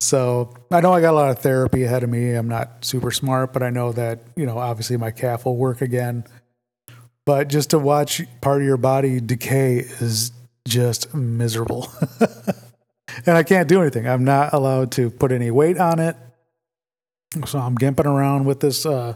So 0.00 0.54
I 0.70 0.80
know 0.80 0.92
I 0.92 1.00
got 1.02 1.10
a 1.10 1.16
lot 1.16 1.30
of 1.30 1.40
therapy 1.40 1.84
ahead 1.84 2.02
of 2.02 2.10
me. 2.10 2.32
I'm 2.32 2.48
not 2.48 2.84
super 2.84 3.10
smart, 3.10 3.52
but 3.52 3.62
I 3.62 3.70
know 3.70 3.92
that, 3.92 4.20
you 4.34 4.46
know, 4.46 4.58
obviously 4.58 4.96
my 4.96 5.10
calf 5.10 5.44
will 5.44 5.56
work 5.56 5.82
again. 5.82 6.24
But 7.26 7.48
just 7.48 7.70
to 7.70 7.78
watch 7.78 8.22
part 8.40 8.62
of 8.62 8.66
your 8.66 8.78
body 8.78 9.20
decay 9.20 9.76
is 9.78 10.32
just 10.66 11.14
miserable. 11.14 11.92
and 13.26 13.36
I 13.36 13.42
can't 13.42 13.68
do 13.68 13.82
anything. 13.82 14.08
I'm 14.08 14.24
not 14.24 14.54
allowed 14.54 14.92
to 14.92 15.10
put 15.10 15.32
any 15.32 15.50
weight 15.50 15.78
on 15.78 15.98
it. 15.98 16.16
So 17.46 17.58
I'm 17.58 17.76
gimping 17.76 18.06
around 18.06 18.46
with 18.46 18.60
this 18.60 18.86
uh, 18.86 19.14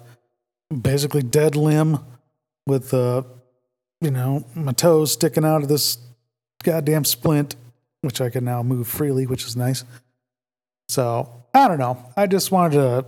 basically 0.83 1.23
dead 1.23 1.57
limb 1.57 1.99
with, 2.67 2.93
uh, 2.93 3.23
you 4.01 4.11
know, 4.11 4.45
my 4.55 4.73
toes 4.73 5.13
sticking 5.13 5.45
out 5.45 5.63
of 5.63 5.69
this 5.69 5.99
goddamn 6.63 7.05
splint, 7.05 7.57
which 8.03 8.21
I 8.21 8.29
can 8.29 8.45
now 8.45 8.63
move 8.63 8.87
freely, 8.87 9.27
which 9.27 9.47
is 9.47 9.57
nice. 9.57 9.83
So 10.95 11.29
I 11.53 11.67
don't 11.67 11.79
know. 11.79 11.99
I 12.17 12.29
just 12.29 12.53
wanted 12.53 12.77
to 12.77 13.05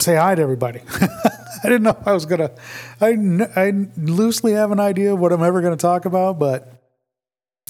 say 0.00 0.16
hi 0.16 0.34
to 0.34 0.40
everybody. 0.40 0.80
I 1.00 1.64
didn't 1.64 1.82
know 1.82 1.96
I 2.06 2.12
was 2.12 2.24
gonna. 2.24 2.50
I 2.98 3.10
I 3.54 3.72
loosely 3.98 4.52
have 4.52 4.72
an 4.72 4.80
idea 4.80 5.12
of 5.12 5.20
what 5.20 5.34
I'm 5.34 5.42
ever 5.42 5.60
gonna 5.60 5.76
talk 5.76 6.06
about, 6.06 6.38
but 6.38 6.82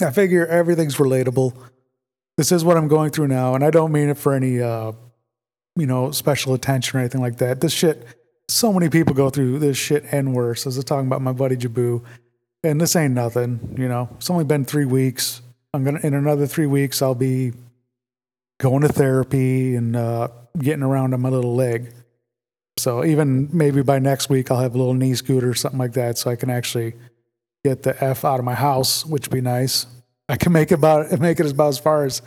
I 0.01 0.13
figure 0.13 0.47
everything's 0.47 0.97
relatable. 0.97 1.53
This 2.37 2.53
is 2.53 2.65
what 2.65 2.77
I'm 2.77 2.87
going 2.87 3.11
through 3.11 3.27
now, 3.27 3.57
and 3.57 3.65
I 3.65 3.71
don't 3.71 3.91
mean 3.91 4.09
it 4.09 4.19
for 4.19 4.35
any, 4.35 4.63
uh, 4.63 4.93
you 5.75 5.87
know, 5.87 6.13
special 6.13 6.55
attention 6.55 6.97
or 6.97 7.01
anything 7.01 7.21
like 7.21 7.39
that. 7.39 7.61
This 7.61 7.73
shit. 7.73 8.07
So 8.49 8.73
many 8.73 8.89
people 8.89 9.15
go 9.15 9.31
through 9.31 9.61
this 9.61 9.79
shit 9.79 10.05
and 10.13 10.35
worse. 10.35 10.67
I 10.67 10.69
was 10.69 10.85
talking 10.85 11.07
about 11.07 11.23
my 11.23 11.33
buddy 11.33 11.57
Jabu, 11.57 12.05
and 12.63 12.81
this 12.81 12.95
ain't 12.95 13.15
nothing. 13.15 13.75
You 13.77 13.89
know, 13.89 14.11
it's 14.17 14.31
only 14.31 14.45
been 14.45 14.65
three 14.65 14.85
weeks. 14.85 15.43
I'm 15.75 15.83
gonna 15.83 16.01
in 16.05 16.15
another 16.15 16.47
three 16.47 16.67
weeks. 16.67 17.03
I'll 17.03 17.17
be 17.17 17.53
going 18.63 18.83
to 18.83 18.89
therapy 18.89 19.75
and 19.75 19.97
uh, 19.97 20.29
getting 20.57 20.85
around 20.85 21.13
on 21.13 21.21
my 21.21 21.29
little 21.29 21.57
leg. 21.57 21.93
So 22.79 23.05
even 23.05 23.49
maybe 23.53 23.83
by 23.83 23.99
next 23.99 24.31
week, 24.31 24.51
I'll 24.51 24.61
have 24.61 24.77
a 24.77 24.79
little 24.79 24.95
knee 24.95 25.15
scooter 25.15 25.51
or 25.51 25.55
something 25.55 25.81
like 25.81 25.95
that, 25.95 26.17
so 26.17 26.31
I 26.31 26.37
can 26.37 26.49
actually 26.49 26.95
get 27.65 27.83
the 27.83 28.03
f 28.03 28.25
out 28.25 28.39
of 28.39 28.45
my 28.45 28.55
house, 28.55 29.05
which 29.05 29.27
would 29.27 29.35
be 29.35 29.41
nice. 29.41 29.87
I 30.29 30.37
can 30.37 30.53
make 30.53 30.71
about 30.71 31.11
make 31.21 31.41
it 31.41 31.51
about 31.51 31.69
as 31.69 31.79
far 31.79 32.05
as 32.05 32.23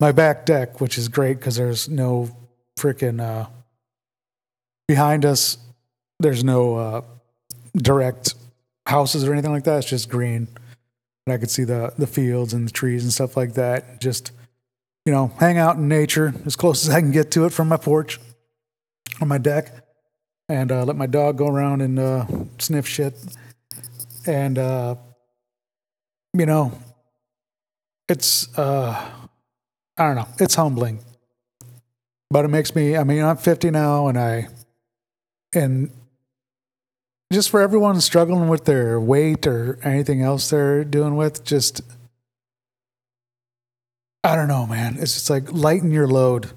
my 0.00 0.10
back 0.10 0.46
deck, 0.46 0.80
which 0.80 0.96
is 0.96 1.08
great 1.08 1.38
because 1.38 1.56
there's 1.56 1.88
no 1.88 2.34
freaking 2.78 3.20
uh, 3.20 3.48
behind 4.88 5.24
us. 5.24 5.58
There's 6.18 6.42
no 6.42 6.76
uh, 6.76 7.00
direct 7.76 8.34
houses 8.86 9.24
or 9.24 9.32
anything 9.32 9.52
like 9.52 9.64
that. 9.64 9.78
It's 9.78 9.88
just 9.88 10.08
green, 10.08 10.48
and 11.26 11.34
I 11.34 11.36
could 11.36 11.50
see 11.50 11.64
the 11.64 11.92
the 11.98 12.06
fields 12.06 12.54
and 12.54 12.66
the 12.66 12.72
trees 12.72 13.04
and 13.04 13.12
stuff 13.12 13.36
like 13.36 13.52
that. 13.54 14.00
Just 14.00 14.32
you 15.04 15.12
know, 15.12 15.32
hang 15.38 15.58
out 15.58 15.76
in 15.76 15.88
nature 15.88 16.32
as 16.46 16.56
close 16.56 16.86
as 16.86 16.94
I 16.94 17.00
can 17.00 17.10
get 17.10 17.30
to 17.32 17.44
it 17.44 17.52
from 17.52 17.68
my 17.68 17.76
porch 17.76 18.18
on 19.20 19.28
my 19.28 19.38
deck 19.38 19.70
and 20.48 20.72
uh, 20.72 20.84
let 20.84 20.96
my 20.96 21.06
dog 21.06 21.38
go 21.38 21.46
around 21.46 21.80
and 21.82 21.98
uh, 21.98 22.26
sniff 22.58 22.86
shit. 22.86 23.14
And, 24.26 24.58
uh, 24.58 24.96
you 26.32 26.46
know, 26.46 26.72
it's, 28.08 28.56
uh, 28.58 29.10
I 29.96 30.06
don't 30.06 30.16
know, 30.16 30.28
it's 30.38 30.54
humbling. 30.54 31.00
But 32.30 32.46
it 32.46 32.48
makes 32.48 32.74
me, 32.74 32.96
I 32.96 33.04
mean, 33.04 33.22
I'm 33.22 33.36
50 33.36 33.70
now 33.70 34.08
and 34.08 34.18
I, 34.18 34.48
and 35.54 35.90
just 37.32 37.50
for 37.50 37.60
everyone 37.60 38.00
struggling 38.00 38.48
with 38.48 38.64
their 38.64 38.98
weight 38.98 39.46
or 39.46 39.78
anything 39.82 40.22
else 40.22 40.50
they're 40.50 40.84
doing 40.84 41.16
with, 41.16 41.44
just, 41.44 41.82
I 44.24 44.36
don't 44.36 44.48
know, 44.48 44.66
man. 44.66 44.96
It's 44.98 45.12
just 45.12 45.28
like 45.28 45.52
lighten 45.52 45.90
your 45.90 46.08
load, 46.08 46.50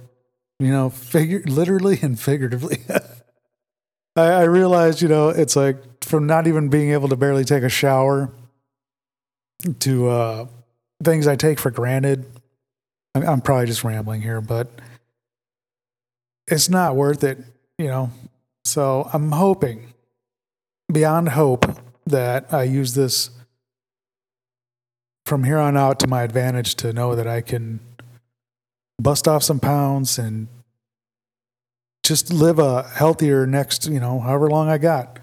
you 0.58 0.72
know, 0.72 0.90
figure 0.90 1.42
literally 1.46 2.00
and 2.02 2.18
figuratively. 2.18 2.78
I, 4.16 4.22
I 4.24 4.44
realized, 4.44 5.02
you 5.02 5.10
know, 5.10 5.30
it's 5.30 5.58
like 5.58 5.78
from 6.06 6.26
not 6.26 6.48
even 6.48 6.70
being 6.70 6.92
able 6.92 7.10
to 7.10 7.18
barely 7.18 7.44
take 7.44 7.64
a 7.64 7.70
shower 7.70 8.32
to 9.80 10.08
uh, 10.08 10.48
things 11.04 11.28
I 11.28 11.36
take 11.36 11.60
for 11.60 11.70
granted. 11.70 12.26
I'm, 13.14 13.28
I'm 13.28 13.42
probably 13.42 13.66
just 13.66 13.84
rambling 13.84 14.22
here, 14.22 14.40
but 14.40 14.72
it's 16.48 16.70
not 16.70 16.96
worth 16.96 17.24
it, 17.26 17.38
you 17.78 17.88
know. 17.88 18.12
So 18.64 19.10
I'm 19.12 19.32
hoping, 19.34 19.94
beyond 20.92 21.30
hope, 21.30 21.66
that 22.06 22.54
I 22.54 22.64
use 22.64 22.94
this 22.94 23.32
from 25.28 25.44
here 25.44 25.58
on 25.58 25.76
out 25.76 26.00
to 26.00 26.08
my 26.08 26.24
advantage 26.24 26.76
to 26.76 26.94
know 26.94 27.14
that 27.14 27.28
I 27.28 27.42
can 27.42 27.82
bust 28.98 29.28
off 29.28 29.44
some 29.44 29.60
pounds 29.60 30.18
and 30.18 30.48
just 32.02 32.32
live 32.32 32.60
a 32.60 32.84
healthier 32.84 33.46
next, 33.46 33.88
you 33.88 34.00
know, 34.00 34.22
however 34.22 34.50
long 34.50 34.70
I 34.70 34.78
got. 34.78 35.20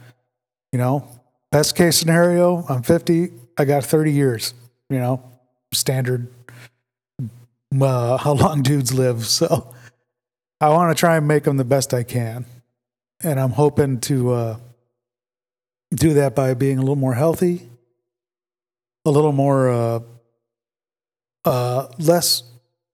You 0.73 0.78
know, 0.78 1.08
best 1.50 1.75
case 1.75 1.96
scenario, 1.96 2.64
I'm 2.68 2.82
50, 2.82 3.30
I 3.56 3.64
got 3.64 3.84
30 3.84 4.12
years, 4.12 4.52
you 4.90 4.99
know, 4.99 5.25
standard 5.73 6.28
uh, 7.80 8.16
how 8.18 8.32
long 8.32 8.62
dudes 8.62 8.92
live. 8.92 9.26
So 9.26 9.75
I 10.61 10.68
want 10.68 10.96
to 10.96 10.99
try 10.99 11.16
and 11.16 11.26
make 11.26 11.44
them 11.44 11.56
the 11.56 11.64
best 11.64 11.92
I 11.92 12.04
can. 12.04 12.46
And 13.23 13.40
I'm 13.40 13.50
hoping 13.50 14.00
to 14.02 14.32
uh, 14.32 14.56
do 15.94 16.14
that 16.14 16.34
by 16.34 16.54
being 16.54 16.78
a 16.78 16.80
little 16.80 16.96
more 16.96 17.14
healthy, 17.14 17.68
a 19.04 19.11
little 19.11 19.32
more, 19.32 19.70
uh, 19.70 20.00
uh, 21.44 21.88
less 21.99 22.42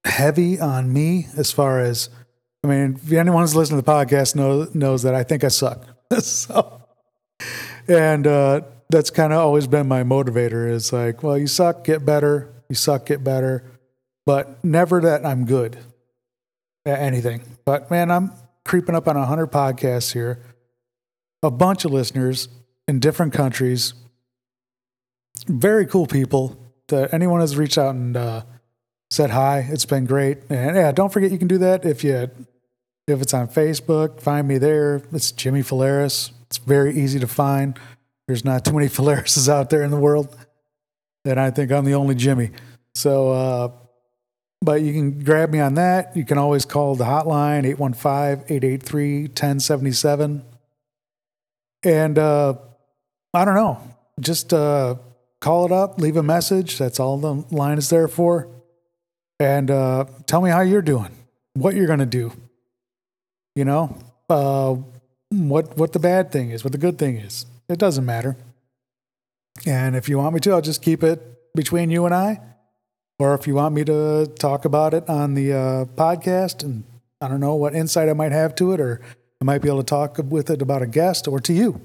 heavy 0.05 0.59
on 0.59 0.93
me 0.93 1.27
as 1.37 1.53
far 1.53 1.81
as 1.81 2.09
I 2.63 2.67
mean, 2.67 2.99
if 3.03 3.13
anyone 3.13 3.43
who's 3.43 3.55
listening 3.55 3.81
to 3.81 3.87
the 3.87 3.91
podcast 3.91 4.37
knows 4.37 4.75
knows 4.75 5.03
that 5.03 5.15
I 5.15 5.23
think 5.23 5.45
I 5.45 5.49
suck. 5.49 5.85
so, 6.19 6.83
and 7.89 8.27
uh, 8.27 8.61
that's 8.91 9.11
kind 9.11 9.33
of 9.33 9.39
always 9.39 9.67
been 9.67 9.89
my 9.89 10.03
motivator. 10.03 10.71
Is 10.71 10.93
like, 10.93 11.23
well, 11.23 11.39
you 11.39 11.47
suck, 11.47 11.85
get 11.85 12.05
better. 12.05 12.53
You 12.69 12.75
suck, 12.75 13.07
get 13.07 13.25
better, 13.25 13.65
but 14.27 14.63
never 14.63 15.01
that 15.01 15.25
I'm 15.25 15.45
good 15.47 15.79
at 16.85 16.99
anything. 16.99 17.43
But 17.65 17.91
man, 17.91 18.11
I'm 18.11 18.33
creeping 18.65 18.95
up 18.95 19.09
on 19.09 19.17
hundred 19.17 19.49
podcasts 19.49 20.13
here, 20.13 20.43
a 21.43 21.51
bunch 21.51 21.87
of 21.87 21.93
listeners 21.93 22.49
in 22.87 23.01
different 23.01 23.33
countries, 23.33 23.95
very 25.45 25.87
cool 25.87 26.07
people. 26.07 26.57
That 26.89 27.15
anyone 27.15 27.41
has 27.41 27.57
reached 27.57 27.79
out 27.79 27.95
and 27.95 28.17
uh, 28.17 28.43
said 29.11 29.31
hi. 29.31 29.67
It's 29.71 29.85
been 29.85 30.07
great. 30.07 30.39
And 30.51 30.77
yeah, 30.77 30.91
don't 30.91 31.13
forget 31.13 31.31
you 31.31 31.39
can 31.39 31.47
do 31.47 31.59
that 31.59 31.85
if 31.85 32.03
you 32.03 32.31
if 33.07 33.21
it's 33.21 33.35
on 33.35 33.49
Facebook, 33.49 34.21
find 34.21 34.47
me 34.47 34.59
there. 34.59 35.03
It's 35.13 35.33
Jimmy 35.33 35.61
Faleris. 35.61 36.33
It's 36.47 36.59
very 36.59 36.95
easy 36.97 37.19
to 37.21 37.27
find. 37.27 37.79
There's 38.27 38.45
not 38.45 38.65
too 38.65 38.73
many 38.73 38.87
Falerises 38.89 39.49
out 39.49 39.71
there 39.71 39.83
in 39.83 39.91
the 39.91 39.99
world. 39.99 40.37
And 41.25 41.39
I 41.39 41.51
think 41.51 41.71
I'm 41.71 41.85
the 41.85 41.95
only 41.95 42.15
Jimmy. 42.15 42.51
So, 42.95 43.31
uh, 43.31 43.73
but 44.63 44.83
you 44.83 44.93
can 44.93 45.23
grab 45.23 45.51
me 45.51 45.61
on 45.61 45.75
that. 45.75 46.17
You 46.17 46.25
can 46.25 46.39
always 46.39 46.65
call 46.65 46.95
the 46.95 47.05
hotline, 47.05 47.65
815 47.65 48.45
883 48.49 49.23
1077. 49.23 50.45
And 51.83 52.19
uh, 52.19 52.55
I 53.33 53.45
don't 53.45 53.55
know, 53.55 53.81
just 54.21 54.53
uh, 54.53 54.97
call 55.41 55.67
it 55.67 55.73
up, 55.73 56.01
leave 56.01 56.17
a 56.17 56.23
message. 56.23 56.79
That's 56.79 57.01
all 57.01 57.19
the 57.19 57.45
line 57.55 57.79
is 57.79 57.91
there 57.91 58.09
for. 58.09 58.49
And 59.39 59.71
uh, 59.71 60.05
tell 60.27 60.43
me 60.43 60.51
how 60.51 60.61
you're 60.61 60.83
doing, 60.83 61.11
what 61.55 61.75
you're 61.75 61.87
going 61.87 62.01
to 62.01 62.07
do 62.07 62.33
you 63.55 63.65
know, 63.65 63.97
uh, 64.29 64.75
what 65.31 65.77
what 65.77 65.93
the 65.93 65.99
bad 65.99 66.33
thing 66.33 66.51
is, 66.51 66.65
what 66.65 66.73
the 66.73 66.79
good 66.79 66.99
thing 66.99 67.17
is. 67.17 67.47
It 67.69 67.79
doesn't 67.79 68.05
matter. 68.05 68.37
And 69.67 69.95
if 69.95 70.09
you 70.09 70.19
want 70.19 70.35
me 70.35 70.41
to, 70.41 70.53
I'll 70.53 70.61
just 70.61 70.83
keep 70.83 71.03
it 71.03 71.21
between 71.55 71.91
you 71.91 72.07
and 72.07 72.15
I. 72.15 72.41
Or 73.19 73.35
if 73.35 73.47
you 73.47 73.55
want 73.55 73.75
me 73.75 73.85
to 73.85 74.27
talk 74.39 74.65
about 74.65 74.95
it 74.95 75.09
on 75.09 75.35
the 75.35 75.53
uh, 75.53 75.85
podcast, 75.95 76.63
and 76.65 76.85
I 77.21 77.29
don't 77.29 77.41
know 77.41 77.55
what 77.55 77.75
insight 77.75 78.09
I 78.09 78.15
might 78.15 78.33
have 78.33 78.55
to 78.57 78.73
it, 78.73 78.81
or 78.81 79.01
I 79.41 79.45
might 79.45 79.61
be 79.61 79.69
able 79.69 79.81
to 79.81 79.85
talk 79.85 80.19
with 80.25 80.49
it 80.49 80.63
about 80.63 80.81
a 80.81 80.87
guest 80.87 81.29
or 81.29 81.39
to 81.41 81.53
you. 81.53 81.81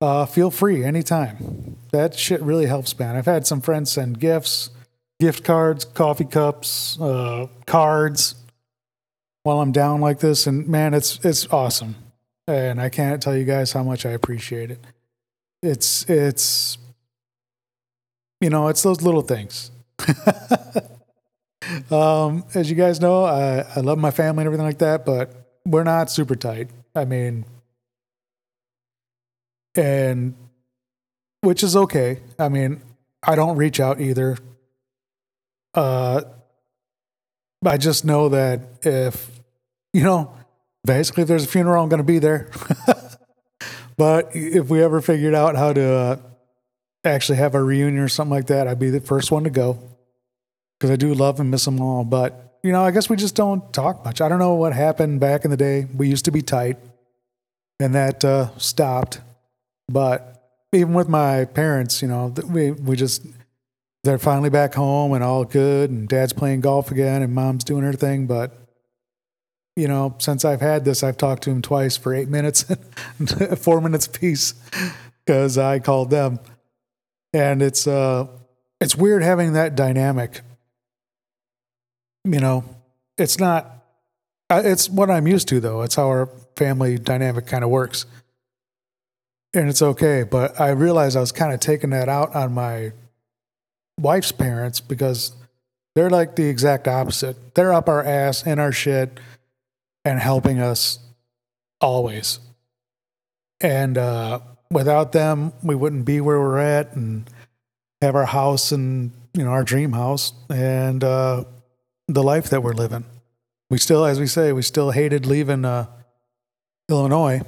Uh, 0.00 0.26
feel 0.26 0.50
free 0.50 0.84
anytime. 0.84 1.76
That 1.92 2.14
shit 2.14 2.42
really 2.42 2.66
helps, 2.66 2.98
man. 2.98 3.16
I've 3.16 3.26
had 3.26 3.46
some 3.46 3.60
friends 3.60 3.90
send 3.90 4.20
gifts, 4.20 4.70
gift 5.18 5.42
cards, 5.44 5.84
coffee 5.84 6.26
cups, 6.26 7.00
uh, 7.00 7.46
cards, 7.66 8.34
while 9.42 9.60
I'm 9.60 9.72
down 9.72 10.00
like 10.00 10.18
this, 10.18 10.46
and 10.46 10.66
man, 10.68 10.92
it's 10.92 11.24
it's 11.24 11.46
awesome, 11.52 11.94
and 12.48 12.80
I 12.80 12.88
can't 12.88 13.22
tell 13.22 13.36
you 13.36 13.44
guys 13.44 13.72
how 13.72 13.84
much 13.84 14.04
I 14.04 14.10
appreciate 14.10 14.70
it. 14.72 14.84
It's 15.62 16.04
it's 16.10 16.78
you 18.40 18.50
know 18.50 18.68
it's 18.68 18.82
those 18.82 19.02
little 19.02 19.22
things. 19.22 19.70
um, 21.90 22.44
as 22.54 22.68
you 22.68 22.76
guys 22.76 23.00
know, 23.00 23.24
I, 23.24 23.64
I 23.76 23.80
love 23.80 23.98
my 23.98 24.10
family 24.10 24.42
and 24.42 24.46
everything 24.46 24.66
like 24.66 24.78
that, 24.78 25.06
but 25.06 25.32
we're 25.64 25.84
not 25.84 26.10
super 26.10 26.34
tight. 26.34 26.70
I 26.94 27.04
mean, 27.04 27.44
and 29.76 30.34
which 31.42 31.62
is 31.62 31.76
okay. 31.76 32.20
I 32.38 32.48
mean, 32.48 32.82
I 33.22 33.34
don't 33.36 33.56
reach 33.56 33.80
out 33.80 34.00
either. 34.00 34.38
Uh, 35.74 36.22
I 37.64 37.76
just 37.76 38.04
know 38.04 38.28
that 38.30 38.60
if 38.82 39.30
you 39.92 40.02
know, 40.02 40.32
basically, 40.84 41.22
if 41.22 41.28
there's 41.28 41.44
a 41.44 41.48
funeral, 41.48 41.82
I'm 41.82 41.88
going 41.88 41.98
to 41.98 42.04
be 42.04 42.18
there. 42.18 42.50
but 43.96 44.30
if 44.34 44.68
we 44.68 44.82
ever 44.82 45.00
figured 45.00 45.34
out 45.34 45.56
how 45.56 45.72
to 45.72 45.82
uh, 45.82 46.16
actually 47.04 47.38
have 47.38 47.54
a 47.54 47.62
reunion 47.62 48.02
or 48.02 48.08
something 48.08 48.30
like 48.30 48.46
that, 48.48 48.68
I'd 48.68 48.78
be 48.78 48.90
the 48.90 49.00
first 49.00 49.30
one 49.30 49.44
to 49.44 49.50
go. 49.50 49.78
because 50.78 50.90
I 50.90 50.96
do 50.96 51.14
love 51.14 51.40
and 51.40 51.50
miss 51.50 51.64
them 51.64 51.80
all. 51.80 52.04
But, 52.04 52.58
you 52.62 52.72
know, 52.72 52.82
I 52.82 52.90
guess 52.90 53.08
we 53.08 53.16
just 53.16 53.34
don't 53.34 53.72
talk 53.72 54.04
much. 54.04 54.20
I 54.20 54.28
don't 54.28 54.38
know 54.38 54.54
what 54.54 54.72
happened 54.72 55.20
back 55.20 55.44
in 55.44 55.50
the 55.50 55.56
day. 55.56 55.86
We 55.96 56.08
used 56.08 56.26
to 56.26 56.30
be 56.30 56.42
tight 56.42 56.76
and 57.80 57.94
that 57.94 58.24
uh, 58.24 58.56
stopped. 58.58 59.20
But 59.88 60.36
even 60.72 60.94
with 60.94 61.08
my 61.08 61.44
parents, 61.44 62.02
you 62.02 62.08
know, 62.08 62.34
we, 62.48 62.72
we 62.72 62.96
just, 62.96 63.24
they're 64.04 64.18
finally 64.18 64.50
back 64.50 64.74
home 64.74 65.12
and 65.12 65.22
all 65.22 65.44
good, 65.44 65.90
and 65.90 66.08
dad's 66.08 66.32
playing 66.32 66.60
golf 66.60 66.90
again, 66.90 67.22
and 67.22 67.34
mom's 67.34 67.64
doing 67.64 67.84
her 67.84 67.92
thing. 67.92 68.26
But, 68.26 68.56
you 69.76 69.88
know, 69.88 70.16
since 70.18 70.44
I've 70.44 70.60
had 70.60 70.84
this, 70.84 71.02
I've 71.02 71.16
talked 71.16 71.42
to 71.44 71.50
him 71.50 71.62
twice 71.62 71.96
for 71.96 72.14
eight 72.14 72.28
minutes, 72.28 72.64
four 73.58 73.80
minutes 73.80 74.06
apiece, 74.06 74.54
because 75.24 75.58
I 75.58 75.78
called 75.78 76.10
them. 76.10 76.40
And 77.32 77.62
it's, 77.62 77.86
uh, 77.86 78.26
it's 78.80 78.96
weird 78.96 79.22
having 79.22 79.52
that 79.52 79.76
dynamic. 79.76 80.40
You 82.24 82.40
know, 82.40 82.64
it's 83.18 83.38
not, 83.38 83.70
it's 84.50 84.88
what 84.88 85.10
I'm 85.10 85.26
used 85.26 85.48
to, 85.48 85.60
though. 85.60 85.82
It's 85.82 85.94
how 85.94 86.06
our 86.06 86.26
family 86.56 86.98
dynamic 86.98 87.46
kind 87.46 87.62
of 87.62 87.70
works. 87.70 88.06
And 89.54 89.68
it's 89.68 89.82
okay. 89.82 90.22
But 90.22 90.60
I 90.60 90.70
realized 90.70 91.16
I 91.16 91.20
was 91.20 91.32
kind 91.32 91.52
of 91.52 91.60
taking 91.60 91.90
that 91.90 92.08
out 92.08 92.34
on 92.34 92.52
my 92.52 92.92
wife's 93.98 94.32
parents 94.32 94.80
because 94.80 95.32
they're 95.94 96.10
like 96.10 96.36
the 96.36 96.44
exact 96.44 96.88
opposite. 96.88 97.54
They're 97.54 97.72
up 97.72 97.88
our 97.88 98.04
ass 98.04 98.46
in 98.46 98.58
our 98.58 98.72
shit 98.72 99.18
and 100.04 100.20
helping 100.20 100.60
us 100.60 100.98
always. 101.80 102.38
And 103.60 103.96
uh, 103.96 104.40
without 104.70 105.12
them, 105.12 105.52
we 105.62 105.74
wouldn't 105.74 106.04
be 106.04 106.20
where 106.20 106.38
we're 106.38 106.58
at 106.58 106.94
and 106.94 107.28
have 108.02 108.14
our 108.14 108.26
house 108.26 108.72
and 108.72 109.10
you 109.32 109.44
know 109.44 109.50
our 109.50 109.64
dream 109.64 109.92
house 109.92 110.32
and 110.50 111.02
uh, 111.02 111.44
the 112.08 112.22
life 112.22 112.50
that 112.50 112.62
we're 112.62 112.74
living. 112.74 113.04
We 113.70 113.78
still, 113.78 114.04
as 114.04 114.20
we 114.20 114.26
say, 114.26 114.52
we 114.52 114.62
still 114.62 114.90
hated 114.90 115.26
leaving 115.26 115.64
uh, 115.64 115.86
Illinois, 116.88 117.40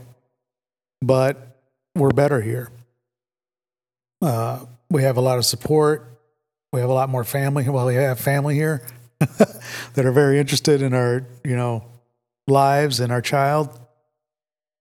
but 1.01 1.48
we're 1.99 2.11
better 2.11 2.41
here. 2.41 2.71
Uh, 4.21 4.65
we 4.91 5.03
have 5.03 5.17
a 5.17 5.21
lot 5.21 5.39
of 5.39 5.45
support. 5.45 6.21
We 6.73 6.81
have 6.81 6.91
a 6.91 6.93
lot 6.93 7.09
more 7.09 7.25
family. 7.25 7.69
Well, 7.69 7.87
we 7.87 7.95
have 7.95 8.19
family 8.19 8.55
here 8.55 8.87
that 9.19 10.05
are 10.05 10.13
very 10.13 10.39
interested 10.39 10.83
in 10.83 10.95
our, 10.95 11.27
you 11.45 11.57
know, 11.57 11.85
lives 12.47 13.01
and 13.01 13.13
our 13.13 13.23
child. 13.23 13.79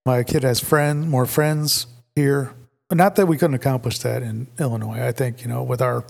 My 0.06 0.22
kid 0.22 0.42
has 0.42 0.60
friends, 0.60 1.06
more 1.06 1.26
friends 1.26 1.86
here. 2.14 2.54
Not 2.90 3.16
that 3.16 3.26
we 3.26 3.36
couldn't 3.36 3.54
accomplish 3.54 3.98
that 4.00 4.22
in 4.22 4.46
Illinois. 4.58 5.06
I 5.06 5.12
think, 5.12 5.42
you 5.42 5.48
know, 5.48 5.62
with 5.62 5.82
our 5.82 6.04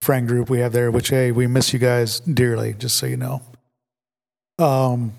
friend 0.00 0.26
group 0.26 0.48
we 0.48 0.60
have 0.60 0.72
there, 0.72 0.90
which, 0.90 1.08
hey, 1.08 1.32
we 1.32 1.46
miss 1.46 1.72
you 1.72 1.78
guys 1.78 2.20
dearly, 2.20 2.74
just 2.74 2.96
so 2.96 3.06
you 3.06 3.16
know. 3.16 3.42
Um, 4.58 5.12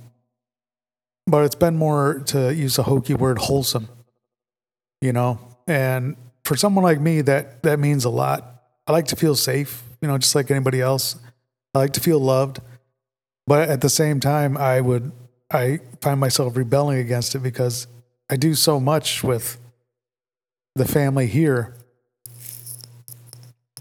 but 1.27 1.43
it's 1.45 1.55
been 1.55 1.75
more 1.75 2.21
to 2.27 2.53
use 2.53 2.77
a 2.77 2.83
hokey 2.83 3.13
word 3.13 3.38
wholesome 3.38 3.89
you 5.05 5.13
know? 5.13 5.39
And 5.67 6.15
for 6.43 6.55
someone 6.55 6.83
like 6.83 6.99
me 6.99 7.21
that 7.21 7.63
that 7.63 7.79
means 7.79 8.05
a 8.05 8.09
lot. 8.09 8.63
I 8.87 8.91
like 8.91 9.07
to 9.07 9.15
feel 9.15 9.35
safe 9.35 9.83
you 10.01 10.07
know 10.07 10.17
just 10.17 10.35
like 10.35 10.51
anybody 10.51 10.81
else. 10.81 11.15
I 11.73 11.79
like 11.79 11.93
to 11.93 11.99
feel 11.99 12.19
loved. 12.19 12.59
But 13.47 13.69
at 13.69 13.81
the 13.81 13.89
same 13.89 14.19
time 14.19 14.57
i 14.57 14.81
would 14.81 15.11
i 15.51 15.79
find 16.01 16.19
myself 16.19 16.57
rebelling 16.57 16.97
against 16.97 17.35
it 17.35 17.39
because 17.39 17.87
i 18.29 18.35
do 18.35 18.55
so 18.55 18.79
much 18.79 19.23
with 19.23 19.59
the 20.75 20.85
family 20.85 21.27
here 21.27 21.75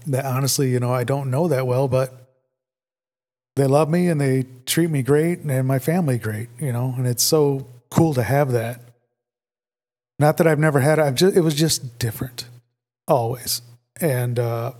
that 0.05 0.23
honestly 0.23 0.69
you 0.69 0.79
know 0.79 0.93
i 0.93 1.03
don't 1.03 1.31
know 1.31 1.47
that 1.47 1.65
well 1.65 1.87
but 1.87 2.25
they 3.55 3.67
love 3.67 3.89
me 3.89 4.07
and 4.07 4.19
they 4.19 4.45
treat 4.65 4.89
me 4.89 5.01
great 5.01 5.39
and 5.39 5.67
my 5.67 5.79
family 5.79 6.17
great, 6.17 6.49
you 6.59 6.73
know, 6.73 6.93
and 6.97 7.07
it's 7.07 7.23
so 7.23 7.67
cool 7.89 8.13
to 8.13 8.23
have 8.23 8.51
that. 8.51 8.81
Not 10.19 10.37
that 10.37 10.47
I've 10.47 10.59
never 10.59 10.79
had 10.79 10.99
it, 10.99 11.03
I've 11.03 11.15
just, 11.15 11.35
it 11.35 11.41
was 11.41 11.55
just 11.55 11.99
different 11.99 12.47
always. 13.07 13.61
And, 14.01 14.39
uh, 14.39 14.73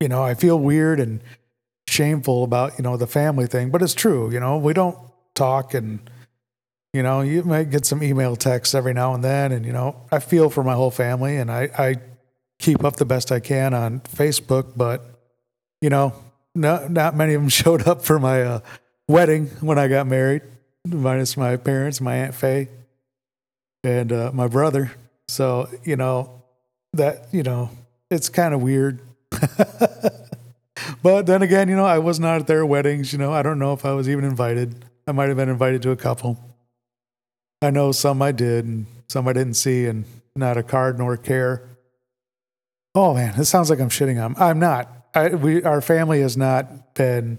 you 0.00 0.08
know, 0.08 0.22
I 0.22 0.34
feel 0.34 0.58
weird 0.58 1.00
and 1.00 1.20
shameful 1.88 2.44
about, 2.44 2.78
you 2.78 2.82
know, 2.82 2.96
the 2.96 3.06
family 3.06 3.46
thing, 3.46 3.70
but 3.70 3.82
it's 3.82 3.94
true, 3.94 4.30
you 4.30 4.40
know, 4.40 4.58
we 4.58 4.72
don't 4.72 4.96
talk 5.34 5.74
and, 5.74 6.10
you 6.92 7.02
know, 7.02 7.20
you 7.20 7.42
might 7.42 7.70
get 7.70 7.84
some 7.84 8.02
email 8.02 8.36
texts 8.36 8.74
every 8.74 8.94
now 8.94 9.14
and 9.14 9.22
then. 9.22 9.52
And, 9.52 9.66
you 9.66 9.72
know, 9.72 10.06
I 10.10 10.20
feel 10.20 10.48
for 10.50 10.64
my 10.64 10.74
whole 10.74 10.90
family 10.90 11.36
and 11.36 11.50
I, 11.50 11.68
I 11.78 11.96
keep 12.58 12.84
up 12.84 12.96
the 12.96 13.04
best 13.04 13.30
I 13.30 13.40
can 13.40 13.74
on 13.74 14.00
Facebook, 14.00 14.72
but, 14.76 15.04
you 15.80 15.90
know, 15.90 16.14
not 16.54 16.90
not 16.90 17.16
many 17.16 17.34
of 17.34 17.42
them 17.42 17.48
showed 17.62 17.86
up 17.86 18.02
for 18.02 18.18
my 18.18 18.42
uh, 18.42 18.60
wedding 19.06 19.46
when 19.60 19.78
I 19.78 19.88
got 19.88 20.06
married, 20.06 20.42
minus 20.86 21.36
my 21.36 21.56
parents, 21.56 22.00
my 22.00 22.16
aunt 22.16 22.34
Faye, 22.34 22.68
and 23.88 24.12
uh, 24.12 24.30
my 24.34 24.46
brother. 24.46 24.92
So 25.28 25.68
you 25.84 25.96
know 25.96 26.42
that 26.92 27.28
you 27.32 27.42
know 27.42 27.70
it's 28.10 28.28
kind 28.28 28.54
of 28.54 28.62
weird. 28.62 29.00
but 31.02 31.26
then 31.26 31.42
again, 31.42 31.68
you 31.68 31.76
know, 31.76 31.84
I 31.84 31.98
was 31.98 32.20
not 32.20 32.40
at 32.40 32.46
their 32.46 32.64
weddings. 32.64 33.12
You 33.12 33.18
know, 33.18 33.32
I 33.32 33.42
don't 33.42 33.58
know 33.58 33.72
if 33.72 33.84
I 33.84 33.92
was 33.92 34.08
even 34.08 34.24
invited. 34.24 34.84
I 35.06 35.12
might 35.12 35.28
have 35.28 35.36
been 35.36 35.48
invited 35.48 35.82
to 35.82 35.90
a 35.90 35.96
couple. 35.96 36.38
I 37.62 37.70
know 37.70 37.92
some 37.92 38.22
I 38.22 38.32
did, 38.32 38.64
and 38.66 38.86
some 39.08 39.26
I 39.26 39.32
didn't 39.32 39.54
see, 39.54 39.86
and 39.86 40.04
not 40.36 40.56
a 40.56 40.62
card 40.62 40.98
nor 40.98 41.16
care. 41.16 41.62
Oh 42.94 43.14
man, 43.14 43.34
this 43.36 43.48
sounds 43.48 43.70
like 43.70 43.80
I'm 43.80 43.88
shitting 43.88 44.22
on. 44.22 44.34
I'm 44.38 44.58
not. 44.58 44.90
I, 45.14 45.30
we 45.30 45.62
our 45.62 45.80
family 45.80 46.20
has 46.20 46.36
not 46.36 46.94
been 46.94 47.38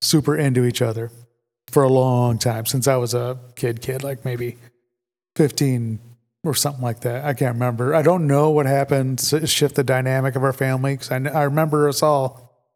super 0.00 0.36
into 0.36 0.64
each 0.64 0.80
other 0.80 1.10
for 1.70 1.82
a 1.82 1.88
long 1.88 2.38
time 2.38 2.64
since 2.66 2.88
I 2.88 2.96
was 2.96 3.14
a 3.14 3.38
kid, 3.56 3.82
kid, 3.82 4.02
like 4.02 4.24
maybe 4.24 4.56
15 5.38 6.00
or 6.42 6.52
something 6.52 6.82
like 6.82 7.00
that. 7.00 7.24
I 7.24 7.32
can't 7.32 7.54
remember. 7.54 7.94
I 7.94 8.02
don't 8.02 8.26
know 8.26 8.50
what 8.50 8.66
happened 8.66 9.20
to 9.20 9.46
shift 9.46 9.76
the 9.76 9.84
dynamic 9.84 10.34
of 10.34 10.42
our 10.42 10.52
family 10.52 10.94
because 10.94 11.12
I, 11.12 11.16
I 11.16 11.44
remember 11.44 11.88
us 11.88 12.02
all 12.02 12.66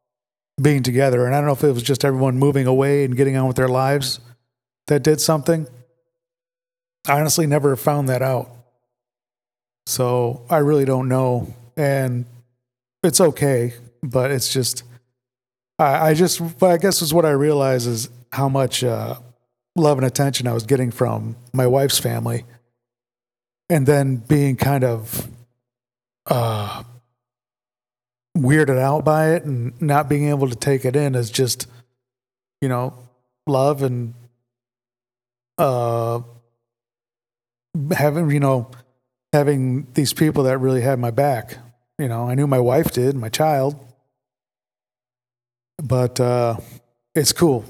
being 0.61 0.85
together. 0.85 1.27
And 1.27 1.35
I 1.35 1.39
don't 1.39 1.47
know 1.47 1.55
if 1.55 1.65
it 1.65 1.73
was 1.73 1.83
just 1.83 2.05
everyone 2.05 2.39
moving 2.39 2.69
away 2.69 3.05
and 3.05 3.17
getting 3.17 3.37
on 3.37 3.49
with 3.49 3.57
their 3.57 3.69
lives 3.69 4.21
that 4.87 5.03
did 5.03 5.21
something. 5.21 5.67
I 7.09 7.19
honestly 7.19 7.49
never 7.49 7.75
found 7.75 8.09
that 8.09 8.23
out. 8.23 8.49
So 9.87 10.47
I 10.49 10.59
really 10.59 10.85
don't 10.85 11.09
know. 11.09 11.53
And 11.77 12.27
it's 13.03 13.21
okay, 13.21 13.75
but 14.05 14.31
it's 14.31 14.53
just 14.53 14.85
I, 15.81 16.11
I 16.11 16.15
just 16.15 16.41
I 16.63 16.77
guess 16.77 17.03
is 17.03 17.13
what 17.13 17.25
I 17.25 17.31
realize 17.31 17.89
is 17.89 18.09
how 18.31 18.49
much 18.49 18.85
uh, 18.85 19.17
love 19.77 19.99
and 19.99 20.07
attention 20.07 20.47
I 20.47 20.53
was 20.53 20.65
getting 20.65 20.91
from 20.91 21.37
my 21.53 21.67
wife's 21.67 21.99
family, 21.99 22.45
and 23.69 23.87
then 23.87 24.17
being 24.17 24.57
kind 24.57 24.85
of 24.85 25.29
uh, 26.27 26.83
weirded 28.37 28.79
out 28.79 29.05
by 29.05 29.31
it 29.31 29.45
and 29.45 29.81
not 29.81 30.09
being 30.09 30.29
able 30.29 30.49
to 30.49 30.57
take 30.57 30.85
it 30.85 30.97
in 30.97 31.15
as 31.15 31.31
just 31.31 31.67
you 32.61 32.69
know 32.69 32.95
love 33.47 33.83
and 33.83 34.15
uh 35.59 36.21
having 37.91 38.31
you 38.31 38.41
know 38.41 38.71
having 39.33 39.87
these 39.95 40.13
people 40.13 40.45
that 40.45 40.59
really 40.59 40.81
had 40.81 40.99
my 40.99 41.11
back 41.11 41.59
you 42.03 42.09
know, 42.09 42.29
I 42.29 42.35
knew 42.35 42.49
my 42.49 42.59
wife 42.59 42.91
did, 42.91 43.15
my 43.15 43.29
child. 43.29 43.77
But 45.81 46.19
uh, 46.19 46.57
it's 47.15 47.33
cool. 47.33 47.65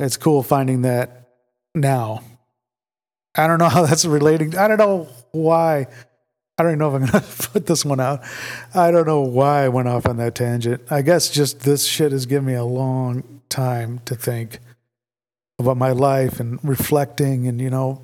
It's 0.00 0.16
cool 0.16 0.42
finding 0.42 0.82
that 0.82 1.27
now. 1.74 2.22
I 3.34 3.46
don't 3.46 3.58
know 3.58 3.68
how 3.68 3.86
that's 3.86 4.04
relating. 4.04 4.56
I 4.56 4.68
don't 4.68 4.78
know 4.78 5.08
why. 5.32 5.86
I 6.58 6.62
don't 6.62 6.72
even 6.72 6.78
know 6.80 6.96
if 6.96 7.02
I'm 7.02 7.06
going 7.08 7.24
to 7.24 7.48
put 7.50 7.66
this 7.66 7.84
one 7.84 8.00
out. 8.00 8.20
I 8.74 8.90
don't 8.90 9.06
know 9.06 9.20
why 9.20 9.64
I 9.64 9.68
went 9.68 9.88
off 9.88 10.06
on 10.06 10.16
that 10.16 10.34
tangent. 10.34 10.82
I 10.90 11.02
guess 11.02 11.30
just 11.30 11.60
this 11.60 11.86
shit 11.86 12.12
has 12.12 12.26
given 12.26 12.46
me 12.46 12.54
a 12.54 12.64
long 12.64 13.42
time 13.48 14.00
to 14.06 14.16
think 14.16 14.58
about 15.58 15.76
my 15.76 15.92
life 15.92 16.40
and 16.40 16.58
reflecting 16.62 17.46
and, 17.46 17.60
you 17.60 17.70
know, 17.70 18.02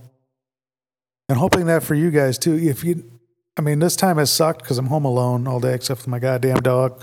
and 1.29 1.39
hoping 1.39 1.67
that 1.67 1.83
for 1.83 1.95
you 1.95 2.11
guys 2.11 2.39
too. 2.39 2.55
If 2.55 2.85
you, 2.85 3.11
I 3.57 3.61
mean, 3.61 3.81
this 3.81 3.97
time 3.97 4.19
has 4.19 4.31
sucked 4.33 4.63
because 4.63 4.79
I'm 4.79 4.87
home 4.87 5.05
alone 5.05 5.49
all 5.49 5.61
day 5.61 5.75
except 5.75 6.03
for 6.03 6.11
my 6.11 6.19
goddamn 6.19 6.59
dog, 6.59 7.03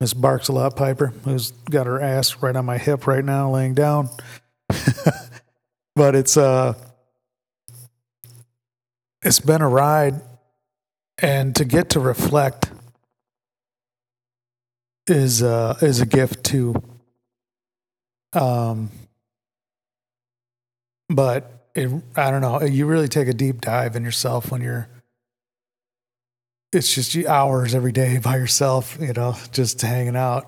Miss 0.00 0.14
Barks 0.14 0.48
a 0.48 0.52
lot 0.52 0.76
Piper, 0.76 1.08
who's 1.24 1.50
got 1.70 1.86
her 1.86 2.00
ass 2.00 2.42
right 2.42 2.56
on 2.56 2.64
my 2.64 2.78
hip 2.78 3.06
right 3.06 3.24
now, 3.24 3.50
laying 3.50 3.74
down. 3.74 4.08
but 5.96 6.14
it's 6.14 6.36
uh, 6.36 6.74
it's 9.22 9.40
been 9.40 9.62
a 9.62 9.68
ride, 9.68 10.20
and 11.18 11.56
to 11.56 11.64
get 11.64 11.90
to 11.90 12.00
reflect 12.00 12.70
is 15.08 15.42
uh 15.42 15.76
is 15.80 16.00
a 16.00 16.06
gift 16.06 16.44
too. 16.44 16.74
Um, 18.32 18.90
but 21.08 21.70
it, 21.74 21.90
I 22.14 22.30
don't 22.30 22.42
know. 22.42 22.62
You 22.62 22.86
really 22.86 23.08
take 23.08 23.28
a 23.28 23.34
deep 23.34 23.62
dive 23.62 23.96
in 23.96 24.04
yourself 24.04 24.52
when 24.52 24.60
you're 24.60 24.88
it's 26.72 26.94
just 26.94 27.16
hours 27.26 27.74
every 27.74 27.92
day 27.92 28.18
by 28.18 28.36
yourself, 28.36 28.98
you 29.00 29.12
know, 29.12 29.36
just 29.52 29.80
hanging 29.80 30.16
out. 30.16 30.46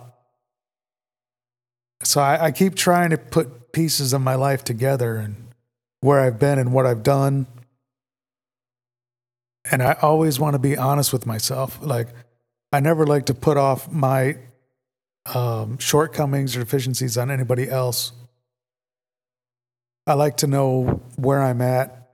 So 2.02 2.20
I, 2.20 2.46
I 2.46 2.50
keep 2.50 2.74
trying 2.74 3.11
to 3.11 3.18
put 3.18 3.67
pieces 3.72 4.12
of 4.12 4.20
my 4.20 4.35
life 4.35 4.64
together 4.64 5.16
and 5.16 5.37
where 6.00 6.20
I've 6.20 6.38
been 6.38 6.59
and 6.59 6.72
what 6.72 6.87
I've 6.87 7.02
done. 7.02 7.46
And 9.70 9.83
I 9.83 9.94
always 10.00 10.40
want 10.40 10.54
to 10.54 10.59
be 10.59 10.76
honest 10.76 11.12
with 11.12 11.26
myself. 11.26 11.78
Like, 11.83 12.09
I 12.72 12.81
never 12.81 13.07
like 13.07 13.26
to 13.26 13.35
put 13.35 13.57
off 13.57 13.90
my 13.90 14.37
um, 15.35 15.78
shortcomings 15.78 16.57
or 16.57 16.61
deficiencies 16.61 17.18
on 17.18 17.31
anybody 17.31 17.68
else. 17.68 18.12
I 20.07 20.14
like 20.14 20.38
to 20.38 20.46
know 20.46 21.02
where 21.16 21.42
I'm 21.42 21.61
at, 21.61 22.11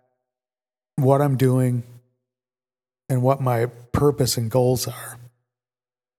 what 0.96 1.20
I'm 1.20 1.36
doing, 1.36 1.84
and 3.08 3.22
what 3.22 3.40
my 3.40 3.66
purpose 3.92 4.36
and 4.36 4.50
goals 4.50 4.88
are. 4.88 5.18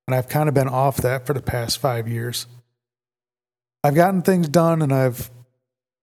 And 0.08 0.16
I've 0.16 0.30
kind 0.30 0.48
of 0.48 0.56
been 0.56 0.68
off 0.68 0.98
that 0.98 1.26
for 1.26 1.34
the 1.34 1.42
past 1.42 1.80
five 1.80 2.08
years. 2.08 2.48
I've 3.86 3.94
gotten 3.94 4.24
things 4.24 4.50
done 4.50 4.82
and 4.82 4.92
I've 4.92 5.30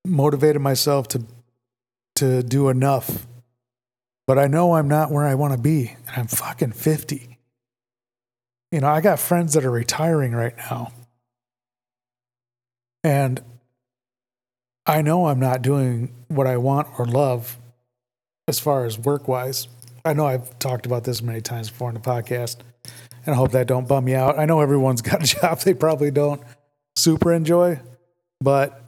motivated 0.07 0.63
myself 0.63 1.09
to 1.09 1.27
to 2.15 2.41
do 2.45 2.69
enough. 2.69 3.27
But 4.29 4.39
I 4.39 4.47
know 4.47 4.77
I'm 4.77 4.87
not 4.87 5.11
where 5.11 5.27
I 5.27 5.35
want 5.35 5.55
to 5.55 5.59
be. 5.59 5.97
And 6.07 6.17
I'm 6.17 6.27
fucking 6.29 6.73
50. 6.73 7.39
You 8.71 8.81
know, 8.81 8.87
I 8.87 9.01
got 9.01 9.19
friends 9.19 9.55
that 9.55 9.65
are 9.65 9.71
retiring 9.71 10.31
right 10.31 10.57
now. 10.57 10.93
And 13.03 13.43
I 14.87 15.03
know 15.03 15.27
I'm 15.27 15.41
not 15.41 15.61
doing 15.61 16.15
what 16.29 16.47
I 16.47 16.59
want 16.59 16.87
or 17.01 17.05
love 17.05 17.59
as 18.47 18.61
far 18.61 18.85
as 18.85 18.97
work 18.97 19.27
wise. 19.27 19.67
I 20.05 20.13
know 20.13 20.27
I've 20.27 20.57
talked 20.61 20.87
about 20.87 21.03
this 21.03 21.21
many 21.21 21.41
times 21.41 21.69
before 21.69 21.89
in 21.89 21.95
the 21.95 22.01
podcast, 22.01 22.59
and 23.27 23.35
I 23.35 23.37
hope 23.37 23.51
that 23.51 23.67
don't 23.67 23.89
bum 23.89 24.07
you 24.07 24.15
out. 24.15 24.39
I 24.39 24.45
know 24.45 24.61
everyone's 24.61 25.03
got 25.03 25.25
a 25.25 25.27
job 25.27 25.59
they 25.61 25.75
probably 25.75 26.13
don't 26.13 26.41
super 26.97 27.33
enjoy, 27.33 27.81
but 28.41 28.83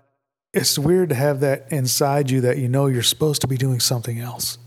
it's 0.52 0.78
weird 0.78 1.08
to 1.08 1.14
have 1.14 1.40
that 1.40 1.66
inside 1.70 2.30
you 2.30 2.40
that 2.42 2.58
you 2.58 2.68
know 2.68 2.86
you're 2.86 3.02
supposed 3.02 3.40
to 3.42 3.48
be 3.48 3.56
doing 3.56 3.80
something 3.80 4.20
else. 4.20 4.58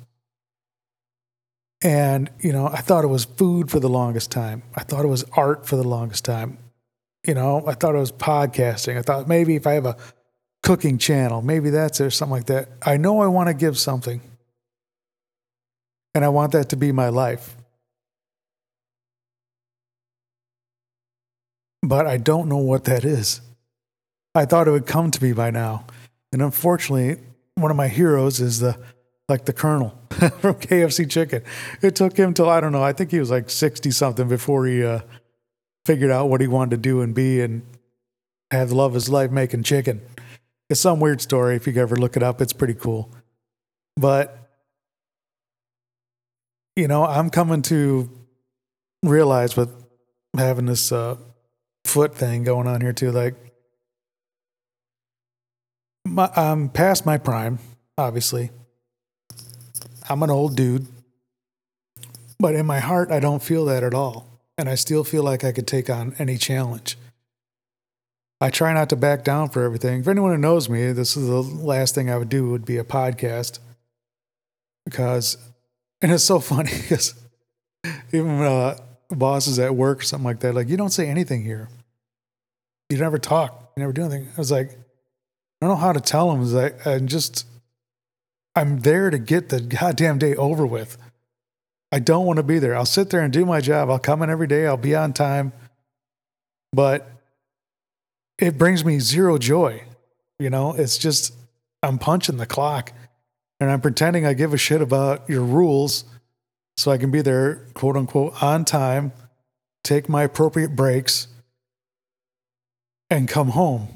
And, 1.83 2.29
you 2.39 2.51
know, 2.51 2.67
I 2.67 2.77
thought 2.77 3.03
it 3.03 3.07
was 3.07 3.25
food 3.25 3.69
for 3.69 3.79
the 3.79 3.89
longest 3.89 4.31
time. 4.31 4.63
I 4.75 4.83
thought 4.83 5.05
it 5.05 5.09
was 5.09 5.25
art 5.33 5.67
for 5.67 5.75
the 5.75 5.87
longest 5.87 6.25
time. 6.25 6.57
You 7.25 7.35
know, 7.35 7.63
I 7.67 7.73
thought 7.73 7.93
it 7.93 7.99
was 7.99 8.11
podcasting. 8.11 8.97
I 8.97 9.01
thought 9.01 9.27
maybe 9.27 9.55
if 9.55 9.67
I 9.67 9.73
have 9.73 9.85
a 9.85 9.97
cooking 10.63 10.97
channel, 10.97 11.41
maybe 11.41 11.69
that's 11.69 12.01
or 12.01 12.09
something 12.09 12.31
like 12.31 12.45
that. 12.45 12.69
I 12.81 12.97
know 12.97 13.19
I 13.19 13.27
want 13.27 13.47
to 13.47 13.53
give 13.53 13.77
something. 13.77 14.21
And 16.15 16.25
I 16.25 16.29
want 16.29 16.53
that 16.53 16.69
to 16.69 16.77
be 16.77 16.91
my 16.91 17.09
life. 17.09 17.56
But 21.83 22.07
I 22.07 22.17
don't 22.17 22.49
know 22.49 22.57
what 22.57 22.85
that 22.85 23.05
is. 23.05 23.41
I 24.35 24.45
thought 24.45 24.67
it 24.67 24.71
would 24.71 24.85
come 24.85 25.11
to 25.11 25.23
me 25.23 25.33
by 25.33 25.51
now. 25.51 25.85
And 26.31 26.41
unfortunately, 26.41 27.23
one 27.55 27.71
of 27.71 27.77
my 27.77 27.87
heroes 27.87 28.39
is 28.39 28.59
the 28.59 28.77
like 29.29 29.45
the 29.45 29.53
Colonel 29.53 29.99
from 30.09 30.55
KFC 30.55 31.09
Chicken. 31.09 31.43
It 31.81 31.95
took 31.95 32.15
him 32.15 32.33
till 32.33 32.49
I 32.49 32.61
don't 32.61 32.71
know. 32.71 32.83
I 32.83 32.93
think 32.93 33.11
he 33.11 33.19
was 33.19 33.31
like 33.31 33.49
sixty 33.49 33.91
something 33.91 34.27
before 34.27 34.65
he 34.65 34.83
uh, 34.83 34.99
figured 35.85 36.11
out 36.11 36.29
what 36.29 36.41
he 36.41 36.47
wanted 36.47 36.71
to 36.71 36.77
do 36.77 37.01
and 37.01 37.13
be 37.13 37.41
and 37.41 37.63
have 38.51 38.71
love 38.71 38.93
his 38.93 39.09
life 39.09 39.31
making 39.31 39.63
chicken. 39.63 40.01
It's 40.69 40.81
some 40.81 40.99
weird 40.99 41.21
story. 41.21 41.55
If 41.55 41.67
you 41.67 41.73
ever 41.77 41.95
look 41.95 42.15
it 42.15 42.23
up, 42.23 42.41
it's 42.41 42.53
pretty 42.53 42.73
cool. 42.73 43.11
But 43.95 44.37
you 46.75 46.87
know, 46.87 47.05
I'm 47.05 47.29
coming 47.29 47.63
to 47.63 48.09
realize 49.03 49.57
with 49.57 49.69
having 50.37 50.67
this 50.67 50.91
uh, 50.91 51.17
foot 51.87 52.15
thing 52.15 52.43
going 52.43 52.67
on 52.67 52.81
here 52.81 52.93
too, 52.93 53.11
like 53.11 53.35
my, 56.05 56.29
I'm 56.35 56.69
past 56.69 57.05
my 57.05 57.17
prime, 57.17 57.59
obviously. 57.97 58.51
I'm 60.09 60.23
an 60.23 60.29
old 60.29 60.55
dude, 60.55 60.87
but 62.39 62.55
in 62.55 62.65
my 62.65 62.79
heart, 62.79 63.11
I 63.11 63.19
don't 63.19 63.43
feel 63.43 63.65
that 63.65 63.83
at 63.83 63.93
all. 63.93 64.27
And 64.57 64.69
I 64.69 64.75
still 64.75 65.03
feel 65.03 65.21
like 65.23 65.43
I 65.43 65.51
could 65.51 65.67
take 65.67 65.89
on 65.89 66.15
any 66.17 66.37
challenge. 66.37 66.97
I 68.39 68.49
try 68.49 68.73
not 68.73 68.89
to 68.89 68.95
back 68.95 69.23
down 69.23 69.49
for 69.49 69.63
everything. 69.63 70.03
For 70.03 70.11
anyone 70.11 70.31
who 70.31 70.37
knows 70.37 70.69
me, 70.69 70.91
this 70.91 71.17
is 71.17 71.27
the 71.27 71.41
last 71.41 71.95
thing 71.95 72.09
I 72.09 72.17
would 72.17 72.29
do 72.29 72.49
would 72.49 72.65
be 72.65 72.77
a 72.77 72.83
podcast. 72.83 73.59
Because, 74.85 75.37
and 76.01 76.11
it's 76.11 76.23
so 76.23 76.39
funny 76.39 76.71
because 76.71 77.15
even 78.11 78.41
uh, 78.41 78.77
bosses 79.09 79.59
at 79.59 79.75
work 79.75 79.99
or 79.99 80.03
something 80.03 80.25
like 80.25 80.39
that, 80.39 80.55
like, 80.55 80.69
you 80.69 80.77
don't 80.77 80.91
say 80.91 81.07
anything 81.07 81.43
here. 81.43 81.67
You 82.89 82.97
never 82.97 83.17
talk. 83.17 83.71
You 83.75 83.81
never 83.81 83.93
do 83.93 84.03
anything. 84.03 84.29
I 84.33 84.37
was 84.37 84.51
like, 84.51 84.71
I 84.71 84.75
don't 85.65 85.69
know 85.71 85.75
how 85.75 85.93
to 85.93 85.99
tell. 85.99 86.39
Is 86.41 86.55
I, 86.55 86.71
I'm 86.85 87.07
just, 87.07 87.45
I'm 88.55 88.79
there 88.79 89.09
to 89.09 89.17
get 89.17 89.49
the 89.49 89.59
goddamn 89.59 90.19
day 90.19 90.35
over 90.35 90.65
with. 90.65 90.97
I 91.91 91.99
don't 91.99 92.25
want 92.25 92.37
to 92.37 92.43
be 92.43 92.59
there. 92.59 92.75
I'll 92.75 92.85
sit 92.85 93.09
there 93.09 93.21
and 93.21 93.31
do 93.31 93.45
my 93.45 93.61
job. 93.61 93.89
I'll 93.89 93.99
come 93.99 94.21
in 94.21 94.29
every 94.29 94.47
day. 94.47 94.67
I'll 94.67 94.77
be 94.77 94.95
on 94.95 95.13
time. 95.13 95.53
But 96.73 97.09
it 98.37 98.57
brings 98.57 98.83
me 98.83 98.99
zero 98.99 99.37
joy. 99.37 99.83
You 100.39 100.49
know, 100.49 100.73
it's 100.73 100.97
just, 100.97 101.33
I'm 101.81 101.97
punching 101.97 102.37
the 102.37 102.45
clock 102.45 102.91
and 103.59 103.71
I'm 103.71 103.81
pretending 103.81 104.25
I 104.25 104.33
give 104.33 104.53
a 104.53 104.57
shit 104.57 104.81
about 104.81 105.27
your 105.29 105.41
rules 105.41 106.03
so 106.75 106.91
I 106.91 106.97
can 106.97 107.09
be 107.09 107.21
there, 107.21 107.65
quote 107.73 107.95
unquote, 107.95 108.41
on 108.43 108.65
time, 108.65 109.11
take 109.83 110.07
my 110.07 110.23
appropriate 110.23 110.75
breaks, 110.75 111.27
and 113.09 113.27
come 113.27 113.49
home 113.49 113.89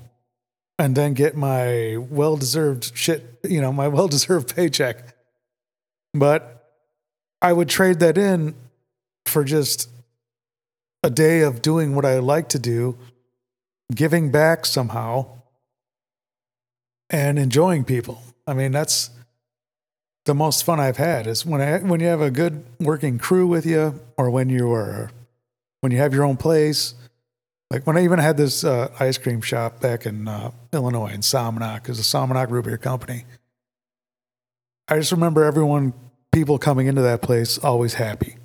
and 0.80 0.96
then 0.96 1.14
get 1.14 1.36
my 1.36 1.98
well 1.98 2.38
deserved 2.38 2.92
shit, 2.96 3.40
you 3.44 3.62
know, 3.62 3.72
my 3.72 3.88
well 3.96 4.08
deserved 4.08 4.56
paycheck. 4.56 5.16
But 6.14 6.70
I 7.42 7.54
would 7.54 7.70
trade 7.70 8.00
that 8.00 8.18
in 8.18 8.56
for 9.26 9.44
just 9.44 9.90
a 11.04 11.10
day 11.10 11.42
of 11.42 11.62
doing 11.62 11.96
what 11.96 12.06
I 12.06 12.20
like 12.20 12.50
to 12.50 12.60
do, 12.60 12.98
giving 13.94 14.32
back 14.32 14.66
somehow, 14.66 15.26
and 17.10 17.40
enjoying 17.40 17.84
people. 17.84 18.22
I 18.46 18.54
mean, 18.54 18.72
that's 18.72 19.10
the 20.26 20.36
most 20.36 20.64
fun 20.64 20.80
I've 20.80 20.98
had 20.98 21.26
is 21.28 21.46
when 21.46 21.62
I, 21.62 21.80
when 21.80 22.00
you 22.00 22.08
have 22.08 22.22
a 22.22 22.30
good 22.30 22.64
working 22.80 23.18
crew 23.18 23.48
with 23.48 23.66
you, 23.66 24.00
or 24.18 24.30
when 24.30 24.50
you 24.50 24.72
are 24.72 25.12
when 25.82 25.92
you 25.92 25.98
have 25.98 26.14
your 26.14 26.24
own 26.24 26.38
place, 26.38 26.94
like 27.72 27.88
when 27.88 27.98
I 27.98 28.04
even 28.04 28.20
had 28.20 28.36
this 28.36 28.66
uh, 28.66 28.92
ice 29.00 29.18
cream 29.18 29.40
shop 29.40 29.80
back 29.80 30.06
in 30.06 30.28
uh, 30.28 30.52
Illinois 30.74 31.14
in 31.14 31.22
Somonauk, 31.22 31.76
because 31.76 31.98
the 31.98 32.04
Somonauk 32.04 32.50
root 32.50 32.66
beer 32.66 32.78
company. 32.78 33.24
I 34.90 34.98
just 34.98 35.14
remember 35.14 35.46
everyone, 35.46 35.94
people 36.34 36.58
coming 36.58 36.88
into 36.88 37.02
that 37.02 37.22
place, 37.22 37.58
always 37.58 37.94
happy. 37.94 38.36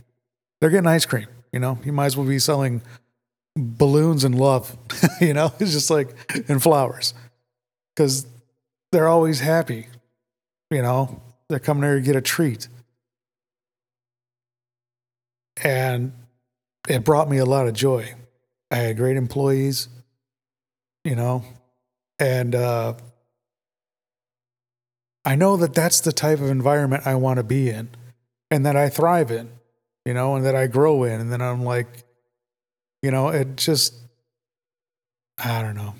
They're 0.60 0.70
getting 0.70 0.86
ice 0.86 1.06
cream. 1.06 1.26
You 1.52 1.58
know, 1.58 1.76
you 1.84 1.92
might 1.92 2.06
as 2.06 2.16
well 2.16 2.26
be 2.26 2.38
selling 2.38 2.82
balloons 3.56 4.22
and 4.22 4.38
love. 4.38 4.76
you 5.20 5.34
know, 5.34 5.52
it's 5.58 5.72
just 5.72 5.90
like 5.90 6.14
and 6.48 6.62
flowers, 6.62 7.12
because 7.94 8.28
they're 8.92 9.08
always 9.08 9.40
happy. 9.40 9.88
You 10.70 10.82
know, 10.82 11.20
they're 11.48 11.58
coming 11.58 11.80
there 11.80 11.96
to 11.96 12.00
get 12.00 12.14
a 12.14 12.20
treat, 12.20 12.68
and 15.64 16.12
it 16.88 17.02
brought 17.02 17.28
me 17.28 17.38
a 17.38 17.44
lot 17.44 17.66
of 17.66 17.74
joy 17.74 18.14
I 18.70 18.76
had 18.76 18.96
great 18.96 19.16
employees, 19.16 19.88
you 21.04 21.14
know, 21.14 21.44
and 22.18 22.54
uh, 22.54 22.94
I 25.24 25.34
know 25.34 25.56
that 25.56 25.74
that's 25.74 26.00
the 26.00 26.12
type 26.12 26.40
of 26.40 26.48
environment 26.48 27.06
I 27.06 27.16
want 27.16 27.38
to 27.38 27.42
be 27.42 27.68
in 27.68 27.90
and 28.50 28.64
that 28.64 28.76
I 28.76 28.88
thrive 28.88 29.30
in, 29.30 29.50
you 30.04 30.14
know, 30.14 30.36
and 30.36 30.46
that 30.46 30.54
I 30.54 30.66
grow 30.68 31.04
in. 31.04 31.20
And 31.20 31.32
then 31.32 31.42
I'm 31.42 31.64
like, 31.64 32.04
you 33.02 33.10
know, 33.10 33.28
it 33.28 33.56
just, 33.56 33.94
I 35.36 35.62
don't 35.62 35.76
know. 35.76 35.94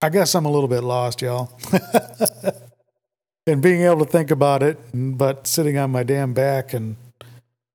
I 0.00 0.08
guess 0.08 0.34
I'm 0.34 0.46
a 0.46 0.50
little 0.50 0.68
bit 0.68 0.82
lost, 0.82 1.22
y'all. 1.22 1.58
and 3.46 3.62
being 3.62 3.82
able 3.82 4.04
to 4.04 4.10
think 4.10 4.30
about 4.30 4.62
it, 4.62 4.78
but 4.92 5.46
sitting 5.46 5.78
on 5.78 5.90
my 5.90 6.02
damn 6.02 6.32
back 6.34 6.72
and 6.74 6.96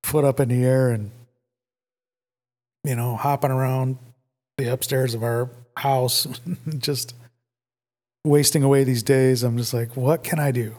foot 0.03 0.25
up 0.25 0.39
in 0.39 0.49
the 0.49 0.63
air 0.63 0.89
and, 0.89 1.11
you 2.83 2.95
know, 2.95 3.15
hopping 3.15 3.51
around 3.51 3.97
the 4.59 4.71
upstairs 4.71 5.13
of 5.13 5.23
our 5.23 5.49
house, 5.77 6.27
just 6.77 7.15
wasting 8.23 8.63
away 8.63 8.83
these 8.83 9.03
days. 9.03 9.43
I'm 9.43 9.57
just 9.57 9.73
like, 9.73 9.95
what 9.95 10.23
can 10.23 10.39
I 10.39 10.51
do? 10.51 10.75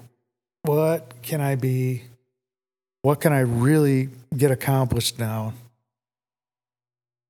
What 0.63 1.15
can 1.23 1.41
I 1.41 1.55
be? 1.57 2.05
What 3.03 3.21
can 3.21 3.33
I 3.33 3.41
really 3.41 4.11
get 4.37 4.51
accomplished 4.51 5.19
now 5.19 5.55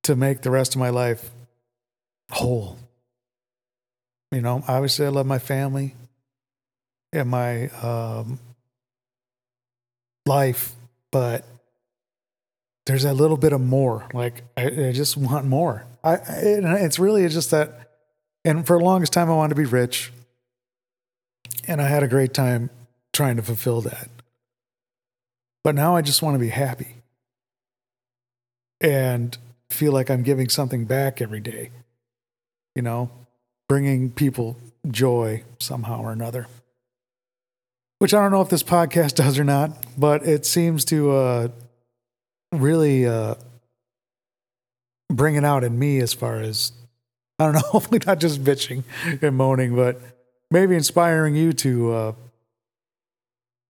to 0.02 0.16
make 0.16 0.42
the 0.42 0.50
rest 0.50 0.74
of 0.74 0.80
my 0.80 0.90
life 0.90 1.30
whole? 2.30 2.76
You 4.32 4.40
know, 4.40 4.64
obviously, 4.66 5.06
I 5.06 5.10
love 5.10 5.26
my 5.26 5.38
family 5.38 5.94
and 7.12 7.28
my 7.28 7.68
um, 7.68 8.38
life, 10.26 10.72
but 11.12 11.44
there's 12.86 13.04
a 13.04 13.12
little 13.12 13.36
bit 13.36 13.52
of 13.52 13.60
more. 13.60 14.08
Like, 14.12 14.42
I, 14.56 14.88
I 14.88 14.92
just 14.92 15.16
want 15.16 15.46
more. 15.46 15.84
I, 16.02 16.14
it's 16.14 16.98
really 16.98 17.28
just 17.28 17.50
that 17.50 17.88
And 18.44 18.66
for 18.66 18.78
the 18.78 18.84
longest 18.84 19.12
time, 19.12 19.30
I 19.30 19.34
wanted 19.34 19.50
to 19.50 19.60
be 19.60 19.66
rich. 19.66 20.12
And 21.66 21.80
I 21.80 21.88
had 21.88 22.02
a 22.02 22.08
great 22.08 22.32
time 22.32 22.70
trying 23.12 23.36
to 23.36 23.42
fulfill 23.42 23.80
that. 23.82 24.08
But 25.62 25.74
now 25.74 25.94
I 25.94 26.02
just 26.02 26.22
want 26.22 26.34
to 26.34 26.38
be 26.38 26.48
happy 26.48 26.96
and 28.80 29.36
feel 29.68 29.92
like 29.92 30.10
I'm 30.10 30.22
giving 30.22 30.48
something 30.48 30.86
back 30.86 31.20
every 31.20 31.40
day, 31.40 31.70
you 32.74 32.82
know, 32.82 33.10
bringing 33.68 34.10
people 34.10 34.56
joy 34.90 35.44
somehow 35.58 36.00
or 36.00 36.12
another. 36.12 36.46
Which 37.98 38.14
I 38.14 38.22
don't 38.22 38.32
know 38.32 38.40
if 38.40 38.48
this 38.48 38.62
podcast 38.62 39.14
does 39.16 39.38
or 39.38 39.44
not, 39.44 39.72
but 39.98 40.26
it 40.26 40.46
seems 40.46 40.86
to 40.86 41.10
uh, 41.10 41.48
really 42.52 43.06
uh, 43.06 43.34
bring 45.10 45.34
it 45.34 45.44
out 45.44 45.64
in 45.64 45.78
me 45.78 45.98
as 45.98 46.14
far 46.14 46.36
as, 46.36 46.72
I 47.38 47.44
don't 47.44 47.54
know, 47.54 47.60
hopefully 47.66 48.00
not 48.06 48.20
just 48.20 48.42
bitching 48.42 48.84
and 49.20 49.36
moaning, 49.36 49.74
but 49.74 50.00
maybe 50.50 50.74
inspiring 50.74 51.34
you 51.34 51.52
to, 51.54 51.92
uh, 51.92 52.12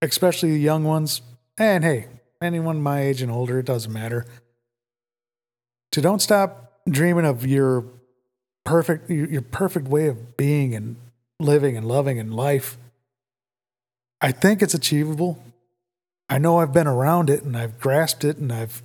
especially 0.03 0.53
the 0.53 0.61
young 0.61 0.85
ones, 0.85 1.23
and 1.59 1.83
hey, 1.83 2.07
anyone 2.41 2.81
my 2.81 3.01
age 3.01 3.23
and 3.23 3.31
older, 3.31 3.59
it 3.59 3.67
doesn't 3.67 3.93
matter. 3.93 4.27
To 5.93 6.01
don't 6.01 6.23
stop 6.23 6.81
dreaming 6.89 7.27
of 7.27 7.47
your 7.47 7.85
perfect 8.65 9.11
your 9.11 9.43
perfect 9.43 9.89
way 9.89 10.07
of 10.07 10.37
being 10.37 10.75
and 10.75 10.97
living 11.41 11.77
and 11.77 11.87
loving 11.87 12.19
and 12.19 12.33
life. 12.33 12.79
I 14.21 14.33
think 14.33 14.63
it's 14.63 14.75
achievable. 14.75 15.43
I 16.29 16.39
know 16.39 16.59
I've 16.59 16.73
been 16.73 16.87
around 16.87 17.29
it 17.29 17.43
and 17.43 17.57
I've 17.57 17.81
grasped 17.81 18.25
it 18.25 18.37
and 18.37 18.53
I've 18.53 18.83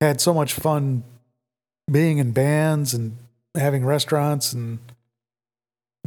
had 0.00 0.20
so 0.20 0.34
much 0.34 0.52
fun 0.52 1.04
being 1.90 2.18
in 2.18 2.32
bands 2.32 2.94
and 2.94 3.16
having 3.54 3.84
restaurants 3.84 4.52
and 4.52 4.78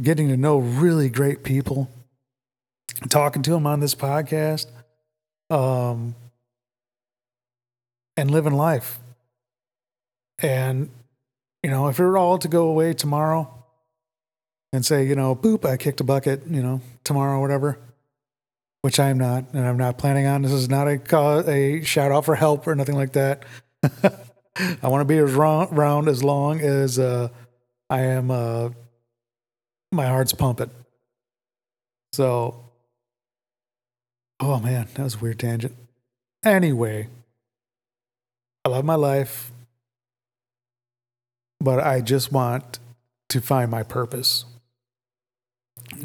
getting 0.00 0.28
to 0.28 0.36
know 0.36 0.58
really 0.58 1.08
great 1.08 1.42
people, 1.42 1.90
talking 3.08 3.42
to 3.42 3.50
them 3.50 3.66
on 3.66 3.80
this 3.80 3.94
podcast 3.94 4.66
um, 5.50 6.14
and 8.16 8.30
living 8.30 8.54
life. 8.54 8.98
And, 10.38 10.90
you 11.62 11.70
know, 11.70 11.88
if 11.88 11.98
it 11.98 12.02
were 12.02 12.16
all 12.16 12.38
to 12.38 12.48
go 12.48 12.68
away 12.68 12.94
tomorrow 12.94 13.52
and 14.72 14.84
say, 14.84 15.06
you 15.06 15.14
know, 15.14 15.34
boop, 15.34 15.64
I 15.64 15.76
kicked 15.76 16.00
a 16.00 16.04
bucket, 16.04 16.46
you 16.46 16.62
know, 16.62 16.80
tomorrow 17.04 17.38
or 17.38 17.40
whatever, 17.40 17.78
which 18.82 18.98
I 18.98 19.10
am 19.10 19.18
not, 19.18 19.52
and 19.52 19.66
I'm 19.66 19.76
not 19.76 19.98
planning 19.98 20.26
on. 20.26 20.42
This 20.42 20.52
is 20.52 20.70
not 20.70 20.86
a, 20.86 21.50
a 21.50 21.82
shout 21.82 22.12
out 22.12 22.24
for 22.24 22.36
help 22.36 22.66
or 22.66 22.74
nothing 22.74 22.96
like 22.96 23.12
that. 23.12 23.44
I 24.58 24.88
want 24.88 25.00
to 25.00 25.04
be 25.04 25.18
as 25.18 25.34
around 25.72 26.08
as 26.08 26.22
long 26.22 26.60
as 26.60 26.98
uh, 26.98 27.28
I 27.88 28.00
am, 28.00 28.30
uh, 28.30 28.70
my 29.92 30.06
heart's 30.06 30.32
pumping. 30.32 30.70
So 32.12 32.70
Oh 34.42 34.58
man, 34.58 34.88
that 34.94 35.02
was 35.02 35.16
a 35.16 35.18
weird 35.18 35.38
tangent. 35.38 35.76
Anyway, 36.42 37.08
I 38.64 38.70
love 38.70 38.86
my 38.86 38.94
life, 38.94 39.52
but 41.60 41.80
I 41.80 42.00
just 42.00 42.32
want 42.32 42.78
to 43.28 43.42
find 43.42 43.70
my 43.70 43.82
purpose. 43.82 44.46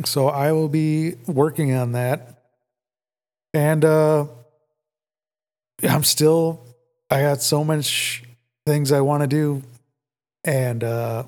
So 0.03 0.27
I 0.27 0.51
will 0.51 0.67
be 0.67 1.15
working 1.27 1.73
on 1.73 1.93
that. 1.93 2.41
And 3.53 3.85
uh 3.85 4.25
I'm 5.81 6.03
still 6.03 6.65
I 7.09 7.21
got 7.21 7.41
so 7.41 7.63
much 7.63 8.23
things 8.65 8.91
I 8.91 9.01
want 9.01 9.21
to 9.21 9.27
do 9.27 9.63
and 10.43 10.83
uh 10.83 11.23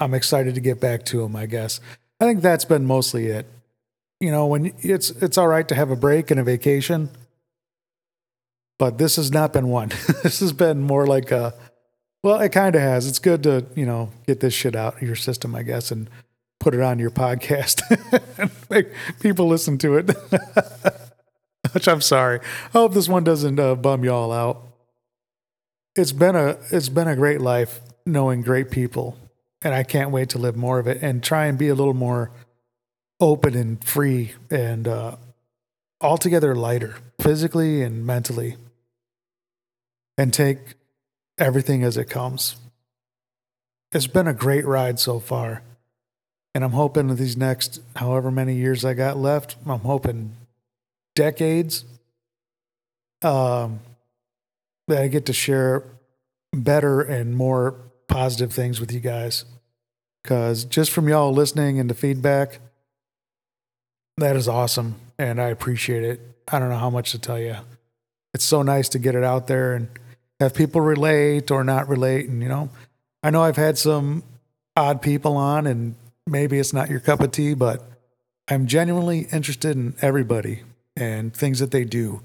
I'm 0.00 0.14
excited 0.14 0.54
to 0.54 0.60
get 0.60 0.80
back 0.80 1.04
to 1.06 1.22
them, 1.22 1.34
I 1.34 1.46
guess. 1.46 1.80
I 2.20 2.24
think 2.24 2.40
that's 2.40 2.64
been 2.64 2.86
mostly 2.86 3.26
it 3.26 3.46
you 4.20 4.30
know, 4.30 4.46
when 4.46 4.72
it's 4.80 5.10
it's 5.10 5.38
all 5.38 5.48
right 5.48 5.66
to 5.68 5.74
have 5.74 5.90
a 5.90 5.96
break 5.96 6.30
and 6.30 6.40
a 6.40 6.42
vacation, 6.42 7.10
but 8.78 8.98
this 8.98 9.16
has 9.16 9.30
not 9.30 9.52
been 9.52 9.68
one. 9.68 9.88
this 10.22 10.40
has 10.40 10.52
been 10.52 10.82
more 10.82 11.06
like 11.06 11.30
a 11.30 11.54
well, 12.22 12.40
it 12.40 12.50
kind 12.50 12.74
of 12.74 12.80
has. 12.80 13.06
It's 13.06 13.20
good 13.20 13.44
to, 13.44 13.66
you 13.76 13.86
know, 13.86 14.10
get 14.26 14.40
this 14.40 14.52
shit 14.52 14.74
out 14.74 14.96
of 14.96 15.02
your 15.02 15.14
system, 15.14 15.54
I 15.54 15.62
guess, 15.62 15.92
and 15.92 16.10
put 16.58 16.74
it 16.74 16.80
on 16.80 16.98
your 16.98 17.10
podcast 17.12 17.80
and 18.38 18.50
make 18.68 18.88
people 19.20 19.46
listen 19.46 19.78
to 19.78 19.96
it. 19.98 20.10
Which 21.72 21.86
I'm 21.86 22.00
sorry. 22.00 22.40
I 22.40 22.78
hope 22.78 22.94
this 22.94 23.08
one 23.08 23.22
doesn't 23.22 23.58
uh, 23.60 23.76
bum 23.76 24.02
you 24.02 24.12
all 24.12 24.32
out. 24.32 24.64
It's 25.98 26.12
been 26.12 26.36
a 26.36 26.56
it's 26.70 26.88
been 26.88 27.08
a 27.08 27.16
great 27.16 27.40
life 27.40 27.80
knowing 28.06 28.42
great 28.42 28.70
people, 28.70 29.18
and 29.62 29.74
I 29.74 29.82
can't 29.82 30.12
wait 30.12 30.28
to 30.28 30.38
live 30.38 30.54
more 30.54 30.78
of 30.78 30.86
it 30.86 31.02
and 31.02 31.24
try 31.24 31.46
and 31.46 31.58
be 31.58 31.66
a 31.66 31.74
little 31.74 31.92
more 31.92 32.30
open 33.18 33.56
and 33.56 33.82
free 33.82 34.30
and 34.48 34.86
uh, 34.86 35.16
altogether 36.00 36.54
lighter, 36.54 36.98
physically 37.20 37.82
and 37.82 38.06
mentally, 38.06 38.54
and 40.16 40.32
take 40.32 40.76
everything 41.36 41.82
as 41.82 41.96
it 41.96 42.08
comes. 42.08 42.54
It's 43.90 44.06
been 44.06 44.28
a 44.28 44.32
great 44.32 44.66
ride 44.66 45.00
so 45.00 45.18
far. 45.18 45.62
And 46.54 46.62
I'm 46.62 46.72
hoping 46.72 47.12
these 47.16 47.36
next 47.36 47.80
however 47.96 48.30
many 48.30 48.54
years 48.54 48.84
I 48.84 48.94
got 48.94 49.16
left, 49.16 49.56
I'm 49.66 49.80
hoping 49.80 50.36
decades, 51.16 51.84
um, 53.22 53.80
that 54.88 55.02
I 55.02 55.08
get 55.08 55.26
to 55.26 55.32
share 55.32 55.84
better 56.52 57.00
and 57.00 57.36
more 57.36 57.76
positive 58.08 58.52
things 58.52 58.80
with 58.80 58.92
you 58.92 59.00
guys. 59.00 59.44
Because 60.22 60.64
just 60.64 60.90
from 60.90 61.08
y'all 61.08 61.32
listening 61.32 61.78
and 61.78 61.88
the 61.88 61.94
feedback, 61.94 62.60
that 64.16 64.36
is 64.36 64.48
awesome. 64.48 64.96
And 65.18 65.40
I 65.40 65.48
appreciate 65.48 66.02
it. 66.02 66.20
I 66.50 66.58
don't 66.58 66.70
know 66.70 66.78
how 66.78 66.90
much 66.90 67.12
to 67.12 67.18
tell 67.18 67.38
you. 67.38 67.56
It's 68.34 68.44
so 68.44 68.62
nice 68.62 68.88
to 68.90 68.98
get 68.98 69.14
it 69.14 69.24
out 69.24 69.46
there 69.46 69.74
and 69.74 69.88
have 70.40 70.54
people 70.54 70.80
relate 70.80 71.50
or 71.50 71.64
not 71.64 71.88
relate. 71.88 72.28
And, 72.28 72.42
you 72.42 72.48
know, 72.48 72.70
I 73.22 73.30
know 73.30 73.42
I've 73.42 73.56
had 73.56 73.78
some 73.78 74.22
odd 74.76 75.02
people 75.02 75.36
on 75.36 75.66
and 75.66 75.94
maybe 76.26 76.58
it's 76.58 76.72
not 76.72 76.90
your 76.90 77.00
cup 77.00 77.20
of 77.20 77.32
tea, 77.32 77.54
but 77.54 77.82
I'm 78.48 78.66
genuinely 78.66 79.26
interested 79.32 79.76
in 79.76 79.94
everybody 80.00 80.62
and 80.96 81.34
things 81.34 81.58
that 81.58 81.70
they 81.70 81.84
do. 81.84 82.22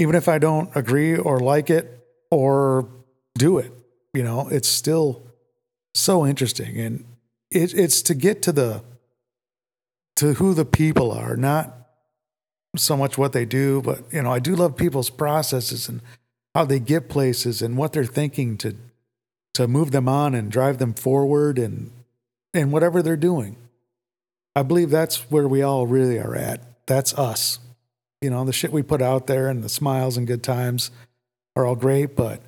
Even 0.00 0.14
if 0.14 0.28
I 0.28 0.38
don't 0.38 0.74
agree 0.74 1.16
or 1.16 1.38
like 1.38 1.70
it 1.70 2.06
or 2.30 2.88
do 3.36 3.58
it, 3.58 3.72
you 4.14 4.22
know, 4.22 4.48
it's 4.48 4.68
still 4.68 5.26
so 5.94 6.26
interesting. 6.26 6.78
And 6.78 7.04
it, 7.50 7.74
it's 7.74 8.02
to 8.02 8.14
get 8.14 8.42
to 8.42 8.52
the 8.52 8.82
to 10.16 10.34
who 10.34 10.54
the 10.54 10.64
people 10.64 11.12
are, 11.12 11.36
not 11.36 11.74
so 12.76 12.96
much 12.96 13.16
what 13.16 13.32
they 13.32 13.44
do, 13.44 13.82
but 13.82 14.04
you 14.12 14.22
know, 14.22 14.30
I 14.30 14.38
do 14.38 14.54
love 14.54 14.76
people's 14.76 15.10
processes 15.10 15.88
and 15.88 16.00
how 16.54 16.64
they 16.64 16.78
get 16.80 17.08
places 17.08 17.62
and 17.62 17.76
what 17.76 17.92
they're 17.92 18.04
thinking 18.04 18.56
to 18.58 18.76
to 19.54 19.66
move 19.66 19.90
them 19.90 20.08
on 20.08 20.34
and 20.34 20.50
drive 20.50 20.78
them 20.78 20.94
forward 20.94 21.58
and 21.58 21.90
and 22.54 22.72
whatever 22.72 23.02
they're 23.02 23.16
doing. 23.16 23.56
I 24.54 24.62
believe 24.62 24.90
that's 24.90 25.30
where 25.30 25.46
we 25.46 25.62
all 25.62 25.86
really 25.86 26.18
are 26.18 26.34
at. 26.34 26.86
That's 26.86 27.14
us. 27.14 27.58
You 28.20 28.30
know, 28.30 28.44
the 28.44 28.52
shit 28.52 28.72
we 28.72 28.82
put 28.82 29.00
out 29.00 29.26
there 29.26 29.48
and 29.48 29.64
the 29.64 29.68
smiles 29.68 30.16
and 30.16 30.26
good 30.26 30.42
times 30.42 30.90
are 31.56 31.64
all 31.64 31.76
great, 31.76 32.16
but 32.16 32.42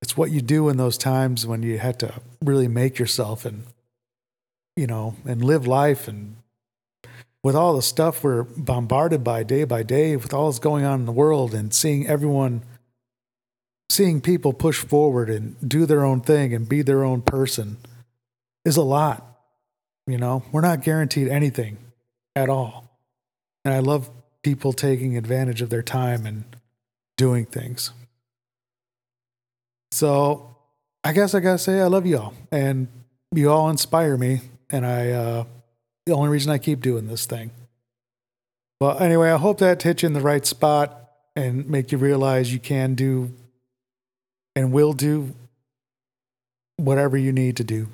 it's 0.00 0.16
what 0.16 0.30
you 0.30 0.40
do 0.40 0.68
in 0.68 0.76
those 0.76 0.98
times 0.98 1.46
when 1.46 1.62
you 1.62 1.78
had 1.78 1.98
to 2.00 2.14
really 2.42 2.68
make 2.68 2.98
yourself 2.98 3.44
and 3.44 3.64
you 4.76 4.86
know, 4.86 5.14
and 5.24 5.44
live 5.44 5.66
life 5.66 6.08
and 6.08 6.36
with 7.42 7.54
all 7.54 7.74
the 7.76 7.82
stuff 7.82 8.24
we're 8.24 8.42
bombarded 8.42 9.22
by 9.22 9.42
day 9.42 9.64
by 9.64 9.82
day, 9.82 10.16
with 10.16 10.32
all 10.32 10.50
that's 10.50 10.58
going 10.58 10.84
on 10.84 11.00
in 11.00 11.06
the 11.06 11.12
world, 11.12 11.54
and 11.54 11.74
seeing 11.74 12.06
everyone, 12.06 12.62
seeing 13.90 14.20
people 14.20 14.52
push 14.52 14.78
forward 14.78 15.28
and 15.28 15.56
do 15.68 15.84
their 15.86 16.04
own 16.04 16.20
thing 16.20 16.54
and 16.54 16.68
be 16.68 16.82
their 16.82 17.04
own 17.04 17.20
person 17.20 17.76
is 18.64 18.76
a 18.76 18.82
lot. 18.82 19.26
You 20.06 20.18
know, 20.18 20.42
we're 20.52 20.62
not 20.62 20.82
guaranteed 20.82 21.28
anything 21.28 21.76
at 22.34 22.48
all. 22.48 22.90
And 23.64 23.74
I 23.74 23.78
love 23.78 24.10
people 24.44 24.72
taking 24.72 25.16
advantage 25.16 25.60
of 25.60 25.70
their 25.70 25.82
time 25.82 26.26
and 26.26 26.44
doing 27.16 27.46
things. 27.46 27.90
So 29.90 30.56
I 31.02 31.12
guess 31.12 31.34
I 31.34 31.40
gotta 31.40 31.58
say 31.58 31.80
I 31.80 31.86
love 31.86 32.06
y'all 32.06 32.34
and 32.52 32.86
you 33.32 33.50
all 33.50 33.68
inspire 33.68 34.16
me 34.16 34.42
and 34.70 34.86
I 34.86 35.10
uh, 35.10 35.44
the 36.06 36.12
only 36.12 36.28
reason 36.28 36.52
I 36.52 36.58
keep 36.58 36.80
doing 36.80 37.08
this 37.08 37.26
thing. 37.26 37.50
Well, 38.80 38.98
anyway, 38.98 39.30
I 39.30 39.38
hope 39.38 39.58
that 39.58 39.82
hits 39.82 40.02
you 40.02 40.08
in 40.08 40.12
the 40.12 40.20
right 40.20 40.44
spot 40.44 41.10
and 41.34 41.68
make 41.68 41.90
you 41.90 41.98
realize 41.98 42.52
you 42.52 42.58
can 42.58 42.94
do 42.94 43.32
and 44.54 44.72
will 44.72 44.92
do 44.92 45.34
whatever 46.76 47.16
you 47.16 47.32
need 47.32 47.56
to 47.56 47.64
do. 47.64 47.88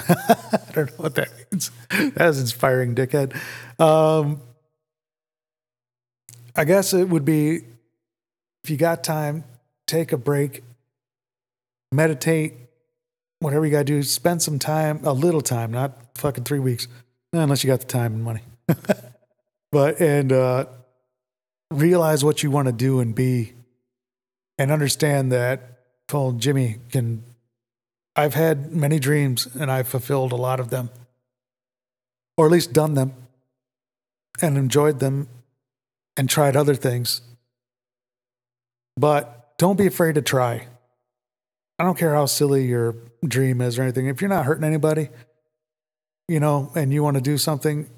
I 0.08 0.58
don't 0.72 0.90
know 0.90 0.96
what 0.96 1.14
that 1.14 1.28
means. 1.52 1.70
That's 2.14 2.40
inspiring, 2.40 2.94
dickhead. 2.94 3.38
Um, 3.78 4.40
I 6.56 6.64
guess 6.64 6.92
it 6.92 7.08
would 7.08 7.24
be 7.24 7.62
if 8.62 8.70
you 8.70 8.76
got 8.76 9.04
time, 9.04 9.44
take 9.86 10.12
a 10.12 10.16
break, 10.16 10.62
meditate, 11.92 12.54
whatever 13.40 13.66
you 13.66 13.72
got 13.72 13.78
to 13.78 13.84
do, 13.84 14.02
spend 14.02 14.42
some 14.42 14.58
time, 14.58 15.00
a 15.04 15.12
little 15.12 15.42
time, 15.42 15.70
not 15.70 16.16
fucking 16.16 16.44
three 16.44 16.58
weeks, 16.58 16.88
unless 17.32 17.62
you 17.62 17.68
got 17.68 17.80
the 17.80 17.86
time 17.86 18.14
and 18.14 18.24
money. 18.24 18.42
but, 19.72 20.00
and 20.00 20.32
uh, 20.32 20.66
realize 21.70 22.24
what 22.24 22.42
you 22.42 22.50
want 22.50 22.66
to 22.66 22.72
do 22.72 23.00
and 23.00 23.14
be, 23.14 23.52
and 24.56 24.70
understand 24.70 25.30
that, 25.32 25.80
well, 26.12 26.32
Jimmy 26.32 26.76
can, 26.90 27.22
I've 28.16 28.34
had 28.34 28.72
many 28.72 28.98
dreams 28.98 29.46
and 29.46 29.70
I've 29.70 29.88
fulfilled 29.88 30.32
a 30.32 30.36
lot 30.36 30.60
of 30.60 30.70
them, 30.70 30.88
or 32.36 32.46
at 32.46 32.52
least 32.52 32.72
done 32.72 32.94
them 32.94 33.12
and 34.40 34.56
enjoyed 34.56 35.00
them 35.00 35.28
and 36.16 36.28
tried 36.28 36.56
other 36.56 36.74
things. 36.74 37.20
But 38.96 39.56
don't 39.58 39.76
be 39.76 39.86
afraid 39.86 40.14
to 40.14 40.22
try. 40.22 40.68
I 41.78 41.84
don't 41.84 41.98
care 41.98 42.14
how 42.14 42.26
silly 42.26 42.66
your 42.66 42.94
dream 43.26 43.60
is 43.60 43.78
or 43.78 43.82
anything. 43.82 44.06
If 44.06 44.20
you're 44.20 44.28
not 44.28 44.44
hurting 44.44 44.64
anybody, 44.64 45.08
you 46.28 46.40
know, 46.40 46.70
and 46.74 46.92
you 46.92 47.02
want 47.02 47.16
to 47.16 47.20
do 47.20 47.36
something, 47.36 47.88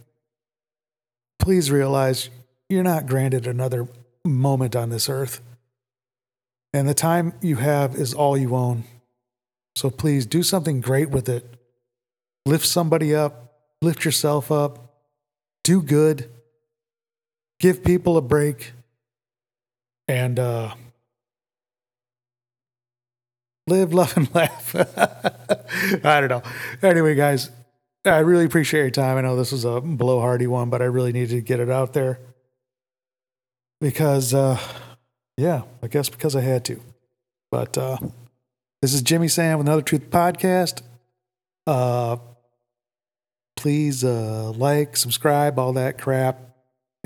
please 1.38 1.70
realize 1.70 2.30
you're 2.68 2.82
not 2.82 3.06
granted 3.06 3.46
another 3.46 3.86
moment 4.24 4.74
on 4.74 4.90
this 4.90 5.08
earth. 5.08 5.40
And 6.72 6.88
the 6.88 6.94
time 6.94 7.34
you 7.40 7.56
have 7.56 7.94
is 7.94 8.14
all 8.14 8.36
you 8.36 8.54
own. 8.54 8.84
So 9.76 9.90
please 9.90 10.26
do 10.26 10.42
something 10.42 10.80
great 10.80 11.10
with 11.10 11.28
it. 11.28 11.44
Lift 12.46 12.66
somebody 12.66 13.14
up, 13.14 13.52
lift 13.82 14.04
yourself 14.04 14.50
up, 14.50 14.94
do 15.64 15.82
good, 15.82 16.30
give 17.58 17.82
people 17.84 18.16
a 18.16 18.22
break, 18.22 18.72
and 20.08 20.38
uh, 20.38 20.74
live, 23.66 23.92
love, 23.94 24.16
and 24.16 24.34
laugh. 24.34 24.74
I 26.04 26.20
don't 26.20 26.28
know. 26.28 26.42
Anyway, 26.82 27.14
guys, 27.14 27.50
I 28.04 28.18
really 28.18 28.44
appreciate 28.44 28.80
your 28.80 28.90
time. 28.90 29.16
I 29.16 29.20
know 29.20 29.36
this 29.36 29.52
was 29.52 29.64
a 29.64 29.80
blowhardy 29.80 30.46
one, 30.46 30.70
but 30.70 30.82
I 30.82 30.86
really 30.86 31.12
needed 31.12 31.30
to 31.30 31.40
get 31.40 31.60
it 31.60 31.70
out 31.70 31.92
there 31.92 32.20
because, 33.80 34.32
uh, 34.32 34.58
yeah, 35.36 35.62
I 35.82 35.88
guess 35.88 36.08
because 36.08 36.36
I 36.36 36.40
had 36.40 36.64
to. 36.66 36.80
But 37.50 37.76
uh, 37.76 37.98
this 38.82 38.94
is 38.94 39.02
Jimmy 39.02 39.28
Sam 39.28 39.58
with 39.58 39.66
another 39.66 39.82
Truth 39.82 40.10
Podcast. 40.10 40.82
Uh, 41.66 42.16
please 43.56 44.04
uh, 44.04 44.52
like, 44.52 44.96
subscribe, 44.96 45.58
all 45.58 45.72
that 45.72 45.98
crap. 45.98 46.45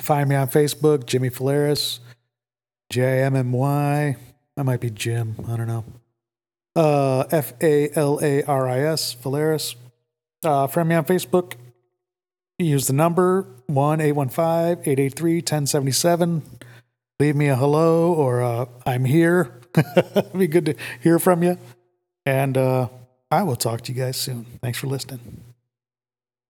Find 0.01 0.29
me 0.29 0.37
on 0.37 0.49
Facebook, 0.49 1.07
Jimmy 1.07 1.31
Falaris, 1.31 2.01
J 2.91 3.23
M 3.23 3.37
M 3.37 3.53
Y. 3.53 4.17
I 4.57 4.63
might 4.63 4.81
be 4.81 4.91
Jim. 4.91 5.37
I 5.49 5.57
don't 5.57 5.67
know. 5.67 5.85
Uh, 6.75 7.25
F 7.31 7.53
A 7.63 7.91
L 7.95 8.19
A 8.23 8.43
R 8.45 8.69
I 8.69 8.81
S, 8.81 9.15
Falaris. 9.15 9.75
Uh, 10.45 10.67
friend 10.67 10.89
me 10.89 10.95
on 10.95 11.05
Facebook. 11.05 11.55
Use 12.59 12.87
the 12.87 12.93
number 12.93 13.47
1 13.67 14.01
815 14.01 14.81
883 14.81 15.37
1077. 15.37 16.43
Leave 17.19 17.37
me 17.37 17.49
a 17.49 17.57
hello 17.57 18.13
or 18.13 18.43
uh, 18.43 18.67
I'm 18.85 19.05
here. 19.05 19.61
be 20.37 20.47
good 20.47 20.67
to 20.67 20.75
hear 21.03 21.19
from 21.19 21.43
you. 21.43 21.59
And 22.27 22.59
uh, 22.59 22.89
I 23.31 23.43
will 23.45 23.57
talk 23.57 23.81
to 23.83 23.93
you 23.93 24.03
guys 24.03 24.17
soon. 24.17 24.45
Thanks 24.63 24.79
for 24.79 24.89
listening. 24.89 25.50